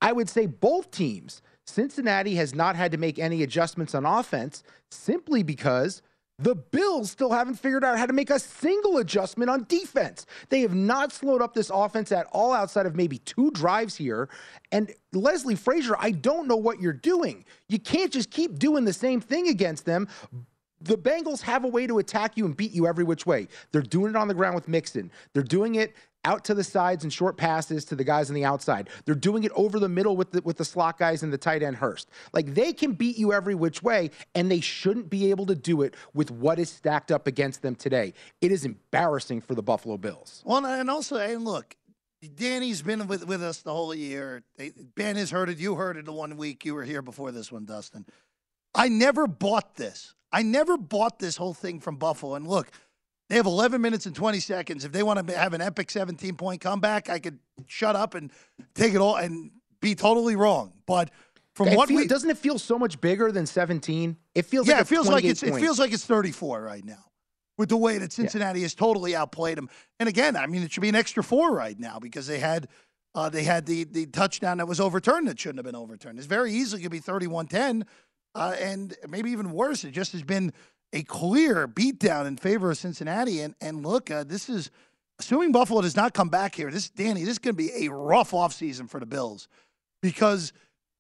[0.04, 4.64] I would say both teams Cincinnati has not had to make any adjustments on offense
[4.90, 6.02] simply because
[6.40, 10.28] the Bills still haven't figured out how to make a single adjustment on defense.
[10.50, 14.30] They have not slowed up this offense at all outside of maybe two drives here.
[14.72, 17.44] And Leslie Frazier, I don't know what you're doing.
[17.70, 20.08] You can't just keep doing the same thing against them.
[20.82, 23.48] The Bengals have a way to attack you and beat you every which way.
[23.72, 25.12] They're doing it on the ground with Mixon.
[25.34, 28.46] They're doing it out to the sides and short passes to the guys on the
[28.46, 28.90] outside.
[29.06, 31.64] They're doing it over the middle with the with the slot guys and the tight
[31.64, 32.10] end Hurst.
[32.34, 35.82] Like they can beat you every which way, and they shouldn't be able to do
[35.82, 38.14] it with what is stacked up against them today.
[38.42, 40.44] It is embarrassing for the Buffalo Bills.
[40.46, 41.76] Well, and also, and look,
[42.36, 44.44] Danny's been with, with us the whole year.
[44.96, 45.60] Ben has heard it.
[45.60, 48.06] You heard it the one week you were here before this one, Dustin.
[48.74, 50.14] I never bought this.
[50.32, 52.36] I never bought this whole thing from Buffalo.
[52.36, 52.70] And look,
[53.30, 54.86] they have 11 minutes and 20 seconds.
[54.86, 58.32] If they want to have an epic 17 point comeback, I could shut up and
[58.74, 60.74] take it all and be totally wrong.
[60.86, 61.12] But
[61.54, 64.16] from It what feel- we doesn't it feel so much bigger than 17?
[64.36, 67.04] It feels yeah, like it feels like it's it feels like it's 34 right now
[67.58, 69.70] with the way that Cincinnati has totally outplayed them.
[70.00, 72.68] And again, I mean, it should be an extra four right now because they had
[73.16, 76.18] uh, they had the the touchdown that was overturned that shouldn't have been overturned.
[76.20, 77.84] It's very easily could be 31-10,
[78.36, 79.84] uh, and maybe even worse.
[79.84, 80.54] It just has been
[80.94, 83.42] a clear beatdown in favor of Cincinnati.
[83.42, 84.72] And and look, uh, this is
[85.20, 86.72] assuming Buffalo does not come back here.
[86.72, 89.48] This Danny, this is going to be a rough offseason for the Bills
[90.02, 90.54] because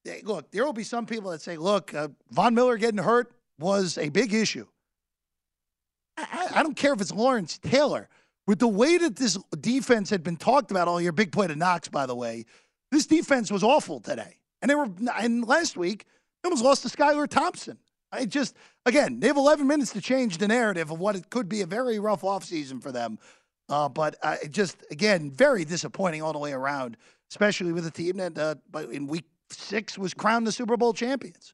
[0.04, 3.32] hey, look, there will be some people that say, look, uh, Von Miller getting hurt
[3.60, 4.66] was a big issue.
[6.18, 8.10] I, I don't care if it's Lawrence Taylor.
[8.48, 11.56] With the way that this defense had been talked about all year, big play to
[11.56, 12.46] Knox, by the way,
[12.92, 14.38] this defense was awful today.
[14.62, 16.06] And they were, and last week,
[16.42, 17.78] they almost lost to Skylar Thompson.
[18.12, 21.50] I just, again, they have 11 minutes to change the narrative of what it could
[21.50, 23.20] be a very rough offseason for them.
[23.70, 26.96] Uh, but it just, again, very disappointing all the way around,
[27.30, 28.56] especially with a team that uh,
[28.90, 31.54] in week six was crowned the Super Bowl champions.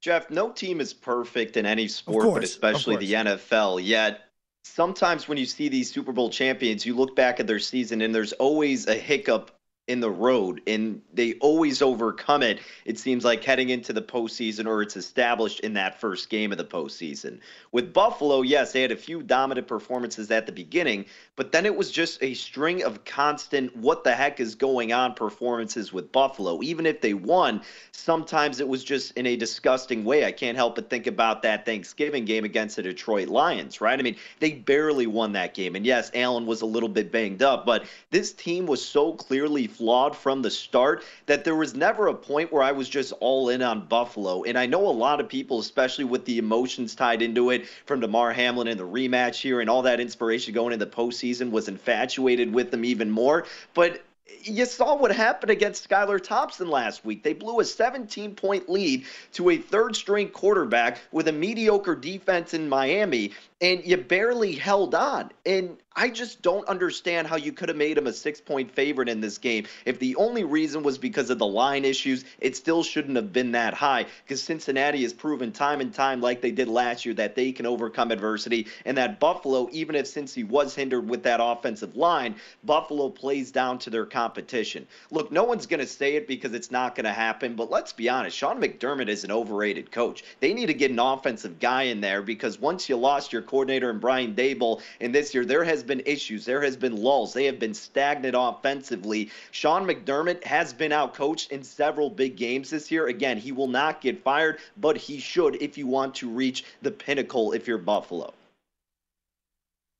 [0.00, 3.80] Jeff, no team is perfect in any sport, course, but especially the NFL.
[3.84, 4.22] Yet,
[4.64, 8.12] sometimes when you see these Super Bowl champions, you look back at their season and
[8.12, 9.52] there's always a hiccup
[9.88, 12.60] in the road, and they always overcome it.
[12.84, 16.58] It seems like heading into the postseason, or it's established in that first game of
[16.58, 17.40] the postseason.
[17.72, 21.74] With Buffalo, yes, they had a few dominant performances at the beginning, but then it
[21.74, 26.62] was just a string of constant what the heck is going on performances with Buffalo.
[26.62, 30.24] Even if they won, sometimes it was just in a disgusting way.
[30.24, 33.98] I can't help but think about that Thanksgiving game against the Detroit Lions, right?
[33.98, 35.74] I mean, they barely won that game.
[35.74, 39.66] And yes, Allen was a little bit banged up, but this team was so clearly
[39.72, 43.48] flawed from the start that there was never a point where I was just all
[43.48, 44.44] in on Buffalo.
[44.44, 48.00] And I know a lot of people, especially with the emotions tied into it from
[48.00, 51.68] Damar Hamlin and the rematch here and all that inspiration going into the postseason, was
[51.68, 53.46] infatuated with them even more.
[53.74, 54.02] But
[54.44, 57.22] you saw what happened against Skylar Thompson last week.
[57.22, 62.54] They blew a 17 point lead to a third string quarterback with a mediocre defense
[62.54, 65.30] in Miami, and you barely held on.
[65.46, 69.08] And I just don't understand how you could have made him a six point favorite
[69.08, 69.66] in this game.
[69.84, 73.52] If the only reason was because of the line issues, it still shouldn't have been
[73.52, 77.34] that high because Cincinnati has proven time and time, like they did last year, that
[77.34, 78.66] they can overcome adversity.
[78.84, 83.52] And that Buffalo, even if since he was hindered with that offensive line, Buffalo plays
[83.52, 84.86] down to their competition.
[85.10, 87.92] Look, no one's going to say it because it's not going to happen, but let's
[87.92, 88.36] be honest.
[88.36, 90.24] Sean McDermott is an overrated coach.
[90.40, 93.90] They need to get an offensive guy in there because once you lost your coordinator
[93.90, 97.44] and Brian Daboll, and this year there has been issues, there has been lulls, they
[97.44, 99.30] have been stagnant offensively.
[99.50, 103.08] Sean McDermott has been outcoached in several big games this year.
[103.08, 106.90] Again, he will not get fired, but he should if you want to reach the
[106.90, 108.32] pinnacle if you're Buffalo.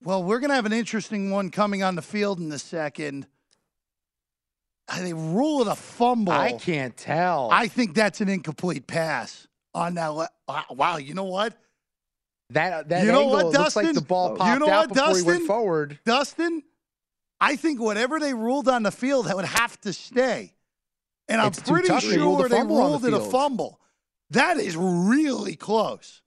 [0.02, 3.26] Well, we're going to have an interesting one coming on the field in a second.
[4.88, 6.32] Uh, They rule it a fumble.
[6.32, 7.50] I can't tell.
[7.52, 10.06] I think that's an incomplete pass on that.
[10.08, 11.52] le- Wow, Wow, you know what?
[12.52, 13.84] That that you know angle what, looks Dustin?
[13.86, 15.24] like the ball popped you know out what, before Dustin?
[15.24, 15.98] he went forward.
[16.04, 16.62] Dustin,
[17.40, 20.54] I think whatever they ruled on the field, that would have to stay.
[21.28, 21.88] And I'm It's pretty.
[21.88, 23.80] They ruled sure they fumble on the ruled it a fumble.
[24.30, 26.22] That is really close.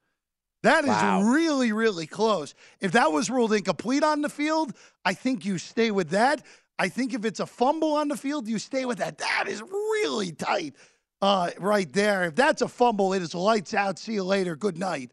[0.63, 1.21] That is Wow.
[1.23, 2.55] really, really close.
[2.79, 6.43] If that was ruled incomplete on the field, I think you stay with that.
[6.79, 9.19] I think if it's a fumble on the field, you stay with that.
[9.19, 10.75] That is really tight
[11.21, 12.25] uh, right there.
[12.25, 13.99] If that's a fumble, it is lights out.
[13.99, 14.55] See you later.
[14.55, 15.11] Good night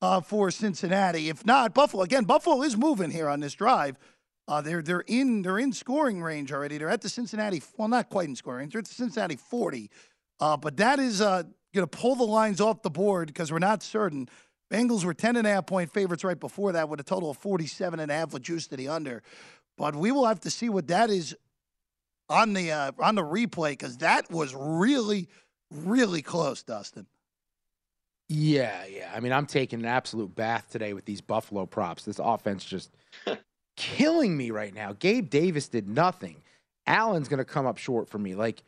[0.00, 1.28] uh, for Cincinnati.
[1.28, 2.24] If not, Buffalo again.
[2.24, 3.96] Buffalo is moving here on this drive.
[4.46, 6.78] Uh, they're they're in they're in scoring range already.
[6.78, 7.62] They're at the Cincinnati.
[7.76, 8.72] Well, not quite in scoring range.
[8.72, 9.90] They're at the Cincinnati forty.
[10.40, 11.42] Uh, but that is uh,
[11.74, 14.28] going to pull the lines off the board because we're not certain.
[14.72, 17.38] Bengals were 10 and a half point favorites right before that with a total of
[17.38, 19.22] 47 and a half with juice to the under.
[19.78, 21.34] But we will have to see what that is
[22.28, 25.28] on the uh, on the replay because that was really
[25.70, 27.06] really close, Dustin.
[28.28, 29.10] Yeah, yeah.
[29.14, 32.04] I mean, I'm taking an absolute bath today with these Buffalo props.
[32.04, 32.90] This offense just
[33.76, 34.94] killing me right now.
[34.98, 36.36] Gabe Davis did nothing.
[36.86, 38.34] Allen's going to come up short for me.
[38.34, 38.62] Like,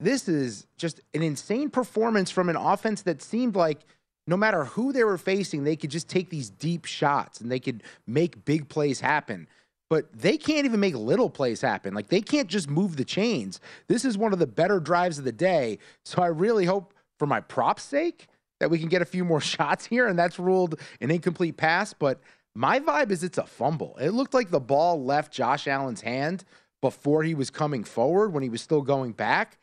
[0.00, 3.80] this is just an insane performance from an offense that seemed like
[4.26, 7.60] no matter who they were facing, they could just take these deep shots and they
[7.60, 9.46] could make big plays happen.
[9.90, 11.94] But they can't even make little plays happen.
[11.94, 13.60] Like, they can't just move the chains.
[13.86, 15.78] This is one of the better drives of the day.
[16.04, 18.26] So I really hope, for my prop's sake,
[18.60, 21.92] that we can get a few more shots here, and that's ruled an incomplete pass.
[21.92, 22.20] But
[22.54, 23.96] my vibe is it's a fumble.
[24.00, 26.44] It looked like the ball left Josh Allen's hand
[26.80, 29.58] before he was coming forward when he was still going back.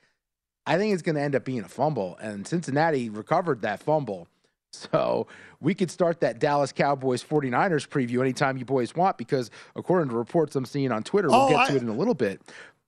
[0.66, 4.28] I think it's going to end up being a fumble, and Cincinnati recovered that fumble.
[4.74, 5.28] So
[5.60, 10.16] we could start that Dallas Cowboys 49ers preview anytime you boys want because according to
[10.16, 12.42] reports I'm seeing on Twitter, we'll Oh, get to I- it in a little bit.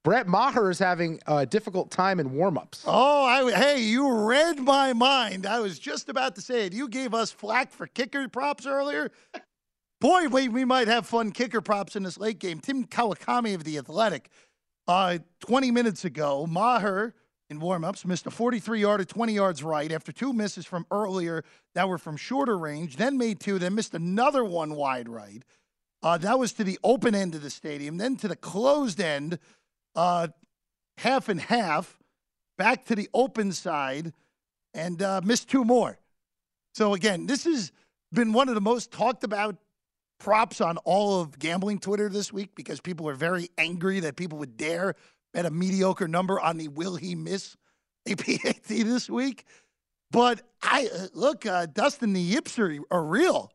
[0.04, 2.84] Brett Maher is having a difficult time in warmups.
[2.86, 5.46] Oh, I, hey, you read my mind.
[5.46, 6.74] I was just about to say it.
[6.74, 9.12] You gave us flack for kicker props earlier.
[10.02, 12.60] Boy, we, we might have fun kicker props in this late game.
[12.60, 14.30] Tim Kawakami of The Athletic,
[14.90, 17.14] uh, 20 minutes ago, Maher
[17.50, 21.46] in warmups missed a 43 yarder, 20 yards right after two misses from earlier
[21.76, 25.44] that were from shorter range, then made two, then missed another one wide right.
[26.02, 29.40] Uh, that was to the open end of the stadium, then to the closed end,
[29.96, 30.28] uh,
[30.98, 31.98] half and half,
[32.58, 34.14] back to the open side,
[34.74, 36.00] and uh, missed two more.
[36.74, 37.72] So again, this has
[38.12, 39.58] been one of the most talked about
[40.20, 44.38] props on all of gambling Twitter this week because people are very angry that people
[44.40, 44.96] would dare
[45.34, 47.58] bet a mediocre number on the will he miss
[48.08, 49.46] APAT this week.
[50.12, 53.52] But I uh, look, uh, Dustin, the yips are, are real,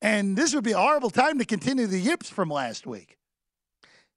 [0.00, 3.18] and this would be a horrible time to continue the yips from last week.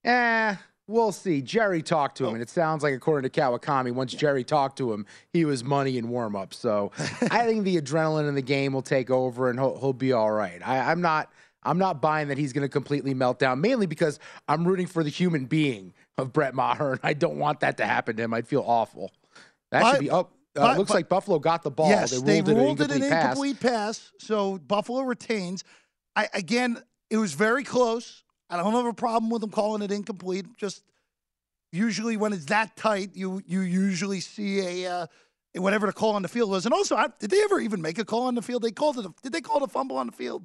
[0.02, 0.54] Eh,
[0.88, 1.42] we'll see.
[1.42, 4.92] Jerry talked to him, and it sounds like, according to Kawakami, once Jerry talked to
[4.92, 6.54] him, he was money in warm-up.
[6.54, 6.92] So
[7.30, 10.30] I think the adrenaline in the game will take over, and he'll, he'll be all
[10.30, 10.60] right.
[10.66, 11.32] I, I'm not.
[11.62, 15.02] I'm not buying that he's going to completely melt down, mainly because I'm rooting for
[15.02, 18.32] the human being of Brett Maher, and I don't want that to happen to him.
[18.34, 19.10] I'd feel awful.
[19.72, 20.30] That should be up.
[20.54, 21.88] Uh, but- looks but- like Buffalo got the ball.
[21.88, 23.24] Yes, they ruled, they it, ruled an it an incomplete pass.
[23.24, 24.12] incomplete pass.
[24.20, 25.64] So Buffalo retains.
[26.14, 26.80] I again,
[27.10, 28.22] it was very close.
[28.50, 30.46] I don't have a problem with them calling it incomplete.
[30.56, 30.82] Just
[31.72, 35.06] usually when it's that tight, you you usually see a uh,
[35.54, 36.64] whatever the call on the field was.
[36.64, 38.62] And also, I, did they ever even make a call on the field?
[38.62, 39.06] They called it.
[39.06, 40.44] A, did they call it a fumble on the field?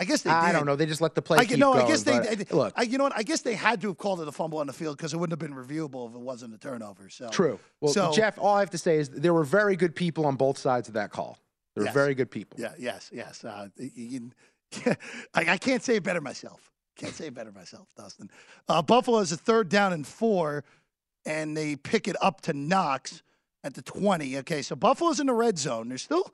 [0.00, 0.30] I guess they.
[0.30, 0.58] I did.
[0.58, 0.76] don't know.
[0.76, 1.84] They just let the play I, keep no, going.
[1.84, 2.18] I guess they.
[2.18, 3.16] they- look, I, you know what?
[3.16, 5.16] I guess they had to have called it a fumble on the field because it
[5.16, 7.08] wouldn't have been reviewable if it wasn't a turnover.
[7.08, 7.58] So True.
[7.80, 10.36] Well, so, Jeff, all I have to say is there were very good people on
[10.36, 11.38] both sides of that call.
[11.74, 11.94] There were Yes.
[11.94, 12.58] very good people.
[12.60, 13.44] Yeah, yes, yes.
[13.44, 14.30] Uh, you, you-
[15.34, 16.70] I, I can't say it better myself.
[16.98, 18.28] Can't say it better myself, Dustin.
[18.68, 20.64] Uh, Buffalo is a third down and four,
[21.24, 23.22] and they pick it up to Knox
[23.62, 24.38] at the 20.
[24.38, 25.88] Okay, so Buffalo's in the red zone.
[25.88, 26.28] There's still,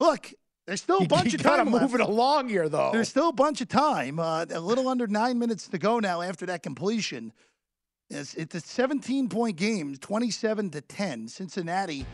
[0.00, 0.32] look,
[0.66, 1.72] there's still a bunch you of gotta time.
[1.72, 1.94] move left.
[1.94, 2.90] it along here, though.
[2.92, 4.18] There's still a bunch of time.
[4.18, 7.32] Uh, a little under nine minutes to go now after that completion.
[8.08, 11.28] It's, it's a 17 point game, 27 to 10.
[11.28, 12.06] Cincinnati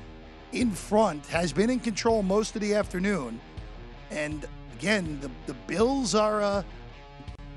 [0.53, 3.41] in front has been in control most of the afternoon.
[4.11, 4.47] And
[4.78, 6.62] again, the, the Bills are uh,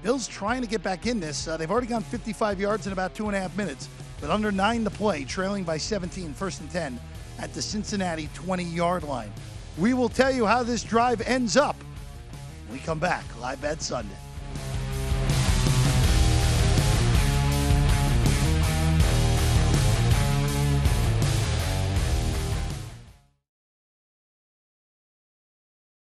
[0.02, 1.47] Bills trying to get back in this.
[1.47, 3.89] Uh, they've already gone 55 yards in about two and a half minutes,
[4.22, 7.00] but under nine to play, trailing by 17, first and 10
[7.39, 9.32] at the Cincinnati 20 yard line.
[9.78, 11.76] We will tell you how this drive ends up
[12.68, 13.24] when we come back.
[13.39, 14.16] Live Bet Sunday.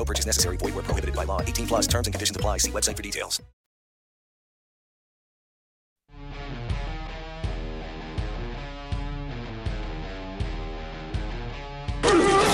[0.00, 0.56] No purchase necessary.
[0.56, 1.42] Void where prohibited by law.
[1.42, 2.56] 18 plus terms and conditions apply.
[2.56, 3.42] See website for details.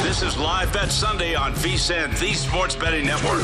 [0.03, 3.42] This is Live Bet Sunday on VSIN, the Sports Betting Network.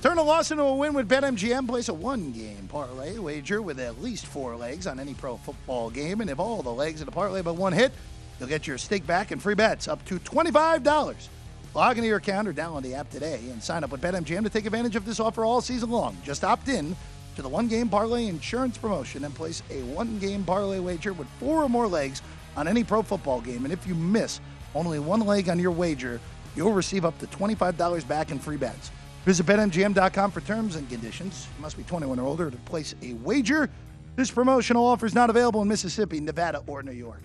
[0.00, 1.68] Turn a loss into a win with BetMGM.
[1.68, 5.90] Place a one game parlay wager with at least four legs on any pro football
[5.90, 6.22] game.
[6.22, 7.92] And if all the legs in the parlay but one hit,
[8.38, 11.28] you'll get your stake back and free bets up to $25.
[11.74, 14.48] Log into your account or download the app today and sign up with BetMGM to
[14.50, 16.16] take advantage of this offer all season long.
[16.24, 16.96] Just opt in
[17.36, 21.28] to the one game parlay insurance promotion and place a one game parlay wager with
[21.38, 22.22] four or more legs
[22.56, 23.64] on any pro football game.
[23.64, 24.40] And if you miss
[24.74, 26.18] only one leg on your wager,
[26.54, 28.90] you'll receive up to $25 back in free bets.
[29.26, 31.46] Visit BetMGM.com for terms and conditions.
[31.56, 33.68] You must be 21 or older to place a wager.
[34.14, 37.20] This promotional offer is not available in Mississippi, Nevada, or New York.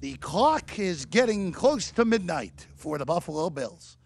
[0.00, 3.96] The clock is getting close to midnight for the Buffalo Bills.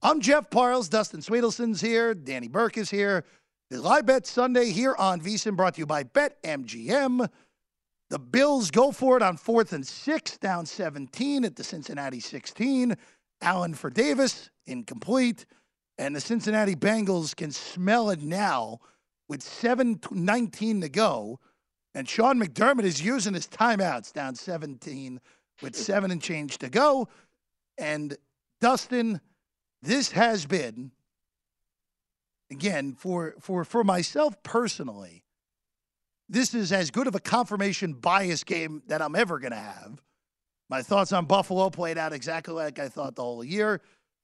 [0.00, 0.88] I'm Jeff Parles.
[0.88, 2.14] Dustin Swedelson's here.
[2.14, 3.24] Danny Burke is here.
[3.68, 7.28] The Live Bet Sunday here on VSIN brought to you by BetMGM.
[8.10, 12.94] The Bills go for it on fourth and six, down 17 at the Cincinnati 16.
[13.42, 15.46] Allen for Davis, incomplete.
[15.98, 18.78] And the Cincinnati Bengals can smell it now
[19.28, 21.40] with 7.19 to go.
[21.94, 25.20] And Sean McDermott is using his timeouts down 17
[25.62, 27.08] with seven and change to go.
[27.78, 28.16] And
[28.60, 29.20] Dustin,
[29.82, 30.90] this has been,
[32.50, 35.24] again, for, for, for myself personally,
[36.28, 40.00] this is as good of a confirmation bias game that I'm ever going to have.
[40.70, 43.80] My thoughts on Buffalo played out exactly like I thought the whole year.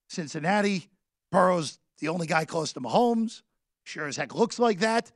[0.09, 0.89] Cincinnati,
[1.31, 3.43] Burrow's the only guy close to Mahomes.
[3.85, 5.13] Sure as heck looks like that.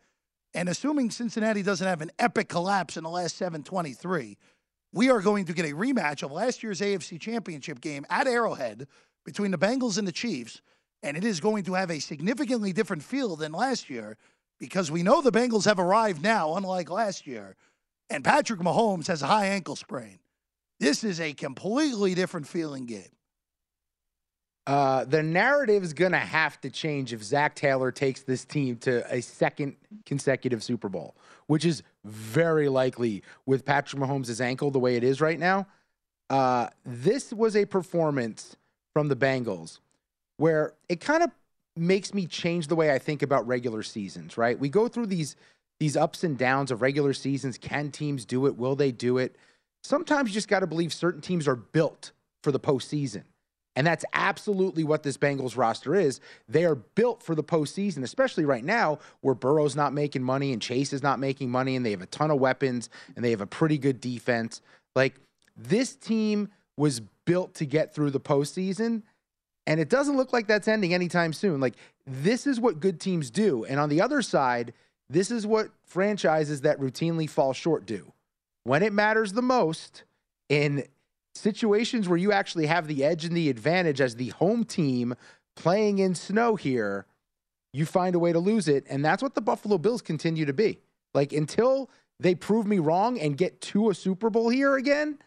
[0.54, 4.38] And assuming Cincinnati doesn't have an epic collapse in the last 723,
[4.92, 8.86] we are going to get a rematch of last year's AFC Championship game at Arrowhead
[9.24, 10.62] between the Bengals and the Chiefs.
[11.02, 14.16] And it is going to have a significantly different feel than last year
[14.60, 17.56] because we know the Bengals have arrived now, unlike last year.
[18.08, 20.20] And Patrick Mahomes has a high ankle sprain.
[20.78, 23.10] This is a completely different feeling game.
[24.66, 28.76] Uh, the narrative is going to have to change if Zac Taylor takes this team
[28.78, 31.14] to a second consecutive Super Bowl,
[31.46, 35.66] which is very likely with Patrick Mahomes' ankle the way it is right now.
[36.30, 38.56] Uh, this was a performance
[38.94, 39.80] from the Bengals
[40.38, 41.30] where it kind of
[41.76, 44.58] makes me change the way I think about regular seasons, right?
[44.58, 45.36] We go through these
[45.80, 47.58] these ups and downs of regular seasons.
[47.58, 48.56] Can teams do it?
[48.56, 49.36] Will they do it?
[49.82, 52.12] Sometimes you just got to believe certain teams are built
[52.44, 53.24] for the postseason.
[53.76, 56.20] And that's absolutely what this Bengals roster is.
[56.48, 60.62] They are built for the postseason, especially right now where Burrow's not making money and
[60.62, 63.40] Chase is not making money and they have a ton of weapons and they have
[63.40, 64.60] a pretty good defense.
[64.94, 65.16] Like
[65.56, 69.02] this team was built to get through the postseason.
[69.66, 71.58] And it doesn't look like that's ending anytime soon.
[71.58, 71.74] Like,
[72.06, 73.64] this is what good teams do.
[73.64, 74.74] And on the other side,
[75.08, 78.12] this is what franchises that routinely fall short do.
[78.64, 80.04] When it matters the most,
[80.48, 80.84] in
[81.34, 85.14] situations where you actually have the edge and the advantage as the home team
[85.56, 87.06] playing in snow here,
[87.72, 88.84] you find a way to lose it.
[88.88, 90.80] And that's what the Buffalo Bills continue to be.
[91.12, 95.18] Like, until they prove me wrong and get to a Super Bowl here again,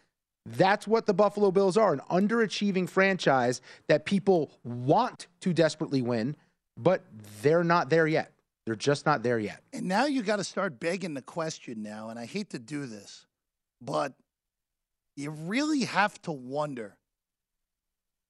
[0.46, 6.38] that's what the Buffalo Bills are an underachieving franchise that people want to desperately win,
[6.78, 7.04] but
[7.42, 8.32] they're not there yet.
[8.66, 9.62] They're just not there yet.
[9.74, 12.86] And now you got to start begging the question now, and I hate to do
[12.86, 13.26] this,
[13.82, 14.14] but
[15.18, 16.98] you really have to wonder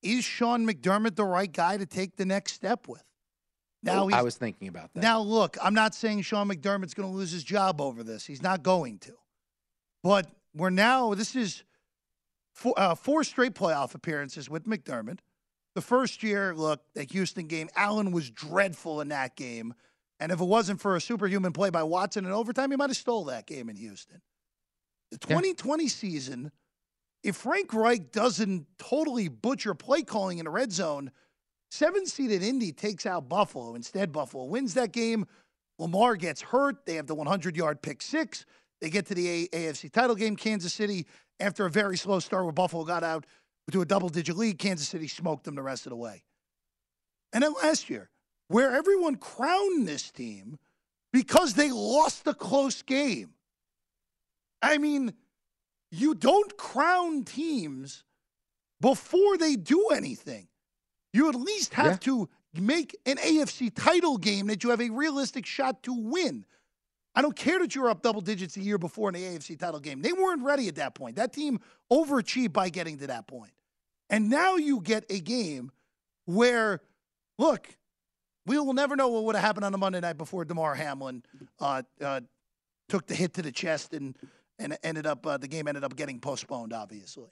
[0.03, 3.03] is Sean McDermott the right guy to take the next step with?
[3.83, 5.01] Now I was thinking about that.
[5.01, 8.25] Now, look, I'm not saying Sean McDermott's going to lose his job over this.
[8.25, 9.13] He's not going to.
[10.03, 11.63] But we're now, this is
[12.53, 15.19] four, uh, four straight playoff appearances with McDermott.
[15.75, 19.73] the first year, look, the Houston game, Allen was dreadful in that game.
[20.19, 22.97] And if it wasn't for a superhuman play by Watson in overtime, he might have
[22.97, 24.21] stole that game in Houston.
[25.11, 26.51] The 2020 season,
[27.27, 31.11] if Frank Reich doesn't totally butcher play calling in the red zone,
[31.69, 33.75] seven seeded Indy takes out Buffalo.
[33.75, 35.25] Instead, Buffalo wins that game.
[35.77, 36.85] Lamar gets hurt.
[36.85, 38.45] They have the 100 yard pick six.
[38.79, 41.05] They get to the AFC title game, Kansas City,
[41.39, 43.25] after a very slow start where Buffalo got out
[43.71, 44.57] to a double digit lead.
[44.57, 46.23] Kansas City smoked them the rest of the way.
[47.33, 48.09] And then last year,
[48.47, 50.57] where everyone crowned this team
[51.11, 53.33] because they lost a close game.
[54.61, 55.13] I mean,
[55.91, 58.03] you don't crown teams
[58.81, 60.47] before they do anything.
[61.13, 61.97] You at least have Yeah.
[61.97, 66.45] to make an AFC title game that you have a realistic shot to win.
[67.15, 69.55] I don't care that you were up double digits a year before in the AFC
[69.57, 70.01] title game.
[70.01, 71.15] They weren't ready at that point.
[71.15, 71.59] That team
[71.91, 73.53] overachieved by getting to that point.
[74.09, 75.71] And now you get a game
[76.25, 76.81] where,
[77.39, 77.75] look,
[78.45, 81.23] we will never know what would have happened on a Monday night before Damar Hamlin
[81.59, 82.21] uh, uh,
[82.87, 84.15] took the hit to the chest and
[84.59, 87.29] and ended up uh, the game ended up getting postponed, obviously.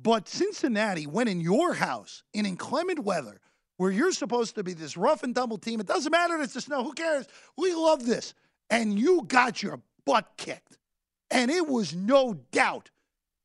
[0.00, 3.40] But Cincinnati went in your house in inclement weather,
[3.76, 5.80] where you're supposed to be this rough and tumble team.
[5.80, 6.82] It doesn't matter if it's the snow.
[6.82, 7.26] Who cares?
[7.56, 8.34] We love this,
[8.70, 10.78] and you got your butt kicked,
[11.30, 12.90] and it was no doubt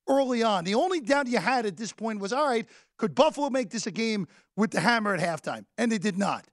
[0.10, 0.64] early on.
[0.64, 2.66] The only doubt you had at this point was, all right,
[2.98, 5.66] could Buffalo make this a game with the hammer at halftime?
[5.78, 6.46] And they did not.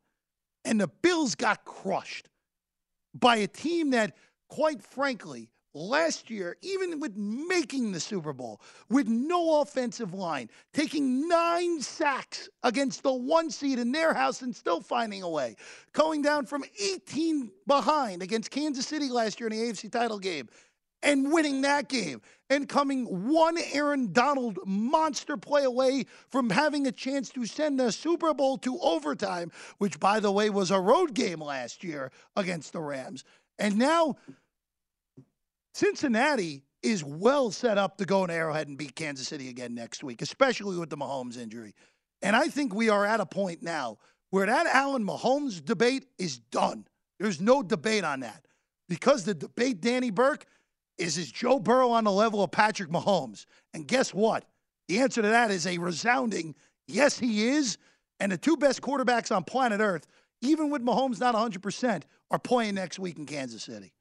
[0.65, 2.29] And the Bills got crushed
[3.15, 4.17] by a team that,
[4.49, 11.29] quite frankly, last year, even with making the Super Bowl, with no offensive line, taking
[11.29, 15.57] nine sacks against the one seed in their house and still finding a way,
[15.93, 20.49] going down from 18 behind against Kansas City last year in the AFC title game
[21.03, 26.93] and winning that game and coming one Aaron Donald monster play away from having a
[26.93, 31.15] chance to send the Super Bowl to overtime, which, by the way, was a road
[31.15, 33.25] game last year against the Rams.
[33.59, 34.17] And now
[35.75, 40.05] Cincinnati is well set up to go in Arrowhead and beat Kansas City again next
[40.05, 41.75] week, especially with the Mahomes injury.
[42.23, 43.99] And I think we are at a point now
[44.31, 46.87] where that Allen Mahomes debate is done.
[47.19, 48.47] There's no debate on that.
[48.89, 50.47] Because the debate, Danny Burke,
[50.99, 53.47] is is Joe Burrow on the level of Patrick Mahomes?
[53.73, 54.45] And guess what?
[54.89, 56.55] The answer to that is a resounding
[56.87, 57.79] yes, he is.
[58.21, 60.07] And the two best quarterbacks on planet Earth,
[60.41, 63.93] even with Mahomes not 100%, are playing next week in Kansas City.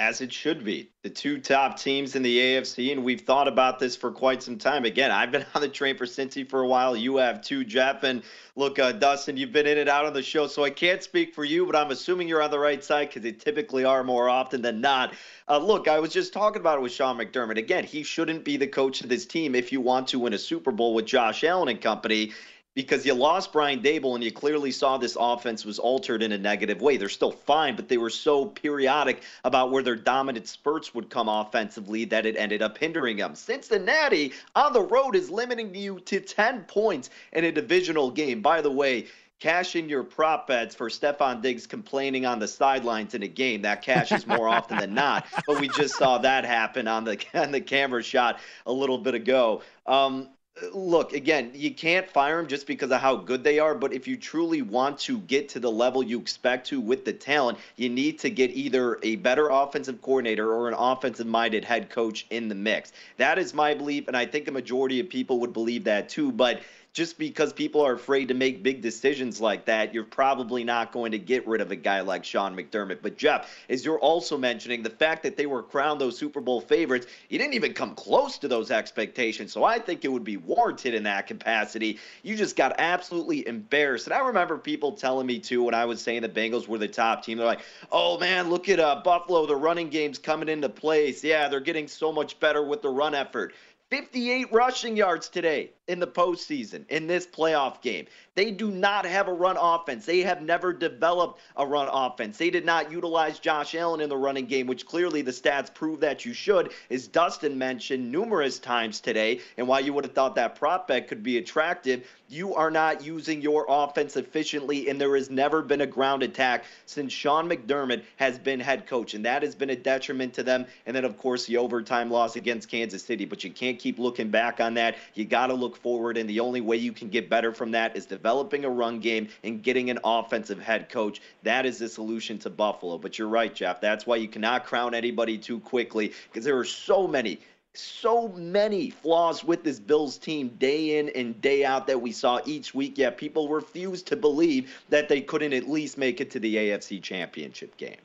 [0.00, 0.88] As it should be.
[1.02, 4.56] The two top teams in the AFC, and we've thought about this for quite some
[4.56, 4.86] time.
[4.86, 6.96] Again, I've been on the train for Cincy for a while.
[6.96, 8.02] You have too, Jeff.
[8.02, 8.22] And
[8.56, 11.34] look, uh, Dustin, you've been in and out on the show, so I can't speak
[11.34, 14.30] for you, but I'm assuming you're on the right side because they typically are more
[14.30, 15.12] often than not.
[15.46, 17.58] Uh, look, I was just talking about it with Sean McDermott.
[17.58, 20.38] Again, he shouldn't be the coach of this team if you want to win a
[20.38, 22.32] Super Bowl with Josh Allen and company
[22.74, 26.38] because you lost Brian Daboll and you clearly saw this offense was altered in a
[26.38, 26.96] negative way.
[26.96, 31.28] They're still fine, but they were so periodic about where their dominant spurts would come
[31.28, 33.34] offensively that it ended up hindering them.
[33.34, 38.40] Cincinnati on the road is limiting you to 10 points in a divisional game.
[38.40, 39.06] By the way,
[39.40, 43.62] cash in your prop bets for Stefon Diggs complaining on the sidelines in a game.
[43.62, 45.26] That cashes more often than not.
[45.46, 49.14] But we just saw that happen on the on the camera shot a little bit
[49.14, 49.62] ago.
[49.86, 50.28] Um,
[50.72, 54.06] look, again, you can't fire them just because of how good they are, but if
[54.06, 57.88] you truly want to get to the level you expect to with the talent, you
[57.88, 62.48] need to get either a better offensive coordinator or an offensive minded head coach in
[62.48, 62.92] the mix.
[63.16, 66.32] That is my belief, and I think a majority of people would believe that too,
[66.32, 66.60] but
[66.92, 71.12] just because people are afraid to make big decisions like that, you're probably not going
[71.12, 72.98] to get rid of a guy like Sean McDermott.
[73.00, 76.60] But Jeff, as you're also mentioning, the fact that they were crowned those Super Bowl
[76.60, 79.52] favorites, you didn't even come close to those expectations.
[79.52, 81.98] So I think it would be warranted in that capacity.
[82.24, 84.08] You just got absolutely embarrassed.
[84.08, 86.88] And I remember people telling me too when I was saying the Bengals were the
[86.88, 87.38] top team.
[87.38, 87.60] They're like,
[87.92, 89.46] "Oh man, look at uh, Buffalo.
[89.46, 91.22] The running game's coming into place.
[91.22, 93.54] Yeah, they're getting so much better with the run effort."
[93.90, 98.06] 58 rushing yards today in the postseason in this playoff game.
[98.40, 100.06] They do not have a run offense.
[100.06, 102.38] They have never developed a run offense.
[102.38, 106.00] They did not utilize Josh Allen in the running game, which clearly the stats prove
[106.00, 109.40] that you should, as Dustin mentioned numerous times today.
[109.58, 113.04] And while you would have thought that prop bet could be attractive, you are not
[113.04, 118.04] using your offense efficiently, and there has never been a ground attack since Sean McDermott
[118.16, 120.64] has been head coach, and that has been a detriment to them.
[120.86, 123.24] And then, of course, the overtime loss against Kansas City.
[123.24, 124.96] But you can't keep looking back on that.
[125.14, 127.96] You got to look forward, and the only way you can get better from that
[127.96, 131.20] is developing a run game and getting an offensive head coach.
[131.42, 132.96] That is the solution to Buffalo.
[132.96, 133.80] But you're right, Jeff.
[133.80, 137.40] That's why you cannot crown anybody too quickly because there are so many
[137.72, 142.40] so many flaws with this Bills team day in and day out that we saw
[142.44, 146.40] each week, yet people refused to believe that they couldn't at least make it to
[146.40, 148.00] the AFC championship game.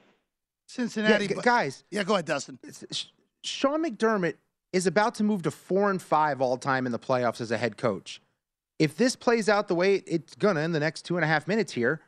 [0.67, 1.25] Cincinnati.
[1.25, 1.83] Yeah, guys.
[1.89, 2.59] Yeah, go ahead, Dustin.
[3.41, 4.35] Sean McDermott
[4.71, 7.57] is about to move to four and five all time in the playoffs as a
[7.57, 8.21] head coach.
[8.79, 11.47] If this plays out the way it's gonna in the next two and a half
[11.47, 12.01] minutes here,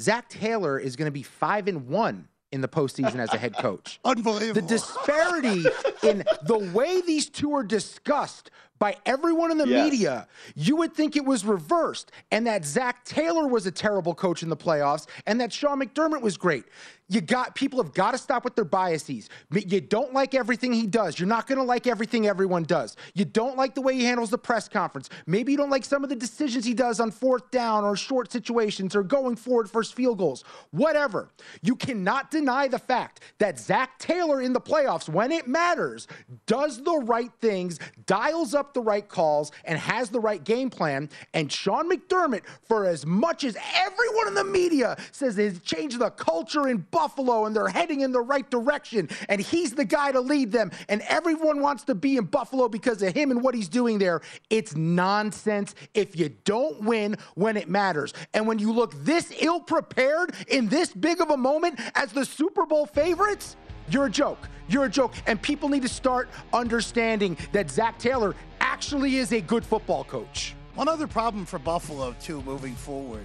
[0.00, 3.98] Zac Taylor is gonna be five and one in the postseason as a head coach.
[4.04, 4.60] Unbelievable.
[4.60, 5.64] The disparity
[6.04, 8.50] in the way these two are discussed
[8.84, 9.90] by everyone in the Yes.
[9.90, 14.42] media, you would think it was reversed and that Zac Taylor was a terrible coach
[14.42, 16.66] in the playoffs and that Sean McDermott was great.
[17.08, 19.28] You got people have got to stop with their biases.
[19.52, 21.18] You don't like everything he does.
[21.18, 22.96] You're not going to like everything everyone does.
[23.12, 25.10] You don't like the way he handles the press conference.
[25.26, 28.32] Maybe you don't like some of the decisions he does on fourth down or short
[28.32, 30.44] situations or going forward first field goals.
[30.70, 31.28] Whatever.
[31.62, 36.08] You cannot deny the fact that Zac Taylor in the playoffs, when it matters,
[36.46, 41.08] does the right things, dials up the right calls, and has the right game plan.
[41.32, 46.10] And Sean McDermott, for as much as everyone in the media says they've changed the
[46.10, 50.20] culture in Buffalo and they're heading in the right direction, and he's the guy to
[50.20, 53.68] lead them, and everyone wants to be in Buffalo because of him and what he's
[53.68, 54.20] doing there,
[54.50, 58.12] it's nonsense if you don't win when it matters.
[58.34, 62.24] And when you look this ill prepared in this big of a moment as the
[62.24, 63.56] Super Bowl favorites,
[63.90, 64.48] you're a joke.
[64.66, 65.12] You're a joke.
[65.26, 68.34] And people need to start understanding that Zac Taylor
[68.74, 70.52] actually is a good football coach.
[70.74, 73.24] One other problem for Buffalo, too, moving forward.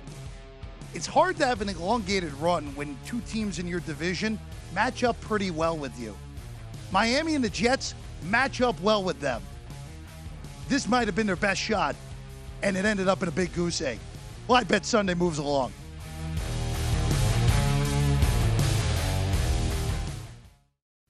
[0.93, 4.37] It's hard to have an elongated run when two teams in your division
[4.75, 6.15] match up pretty well with you.
[6.91, 7.95] Miami and the Jets
[8.25, 9.41] match up well with them.
[10.67, 11.95] This might have been their best shot,
[12.61, 13.97] and it ended up in a big goose egg.
[14.47, 15.73] Well, I bet Sunday moves along.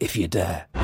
[0.00, 0.83] if you dare.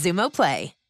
[0.01, 0.80] Xumo Play.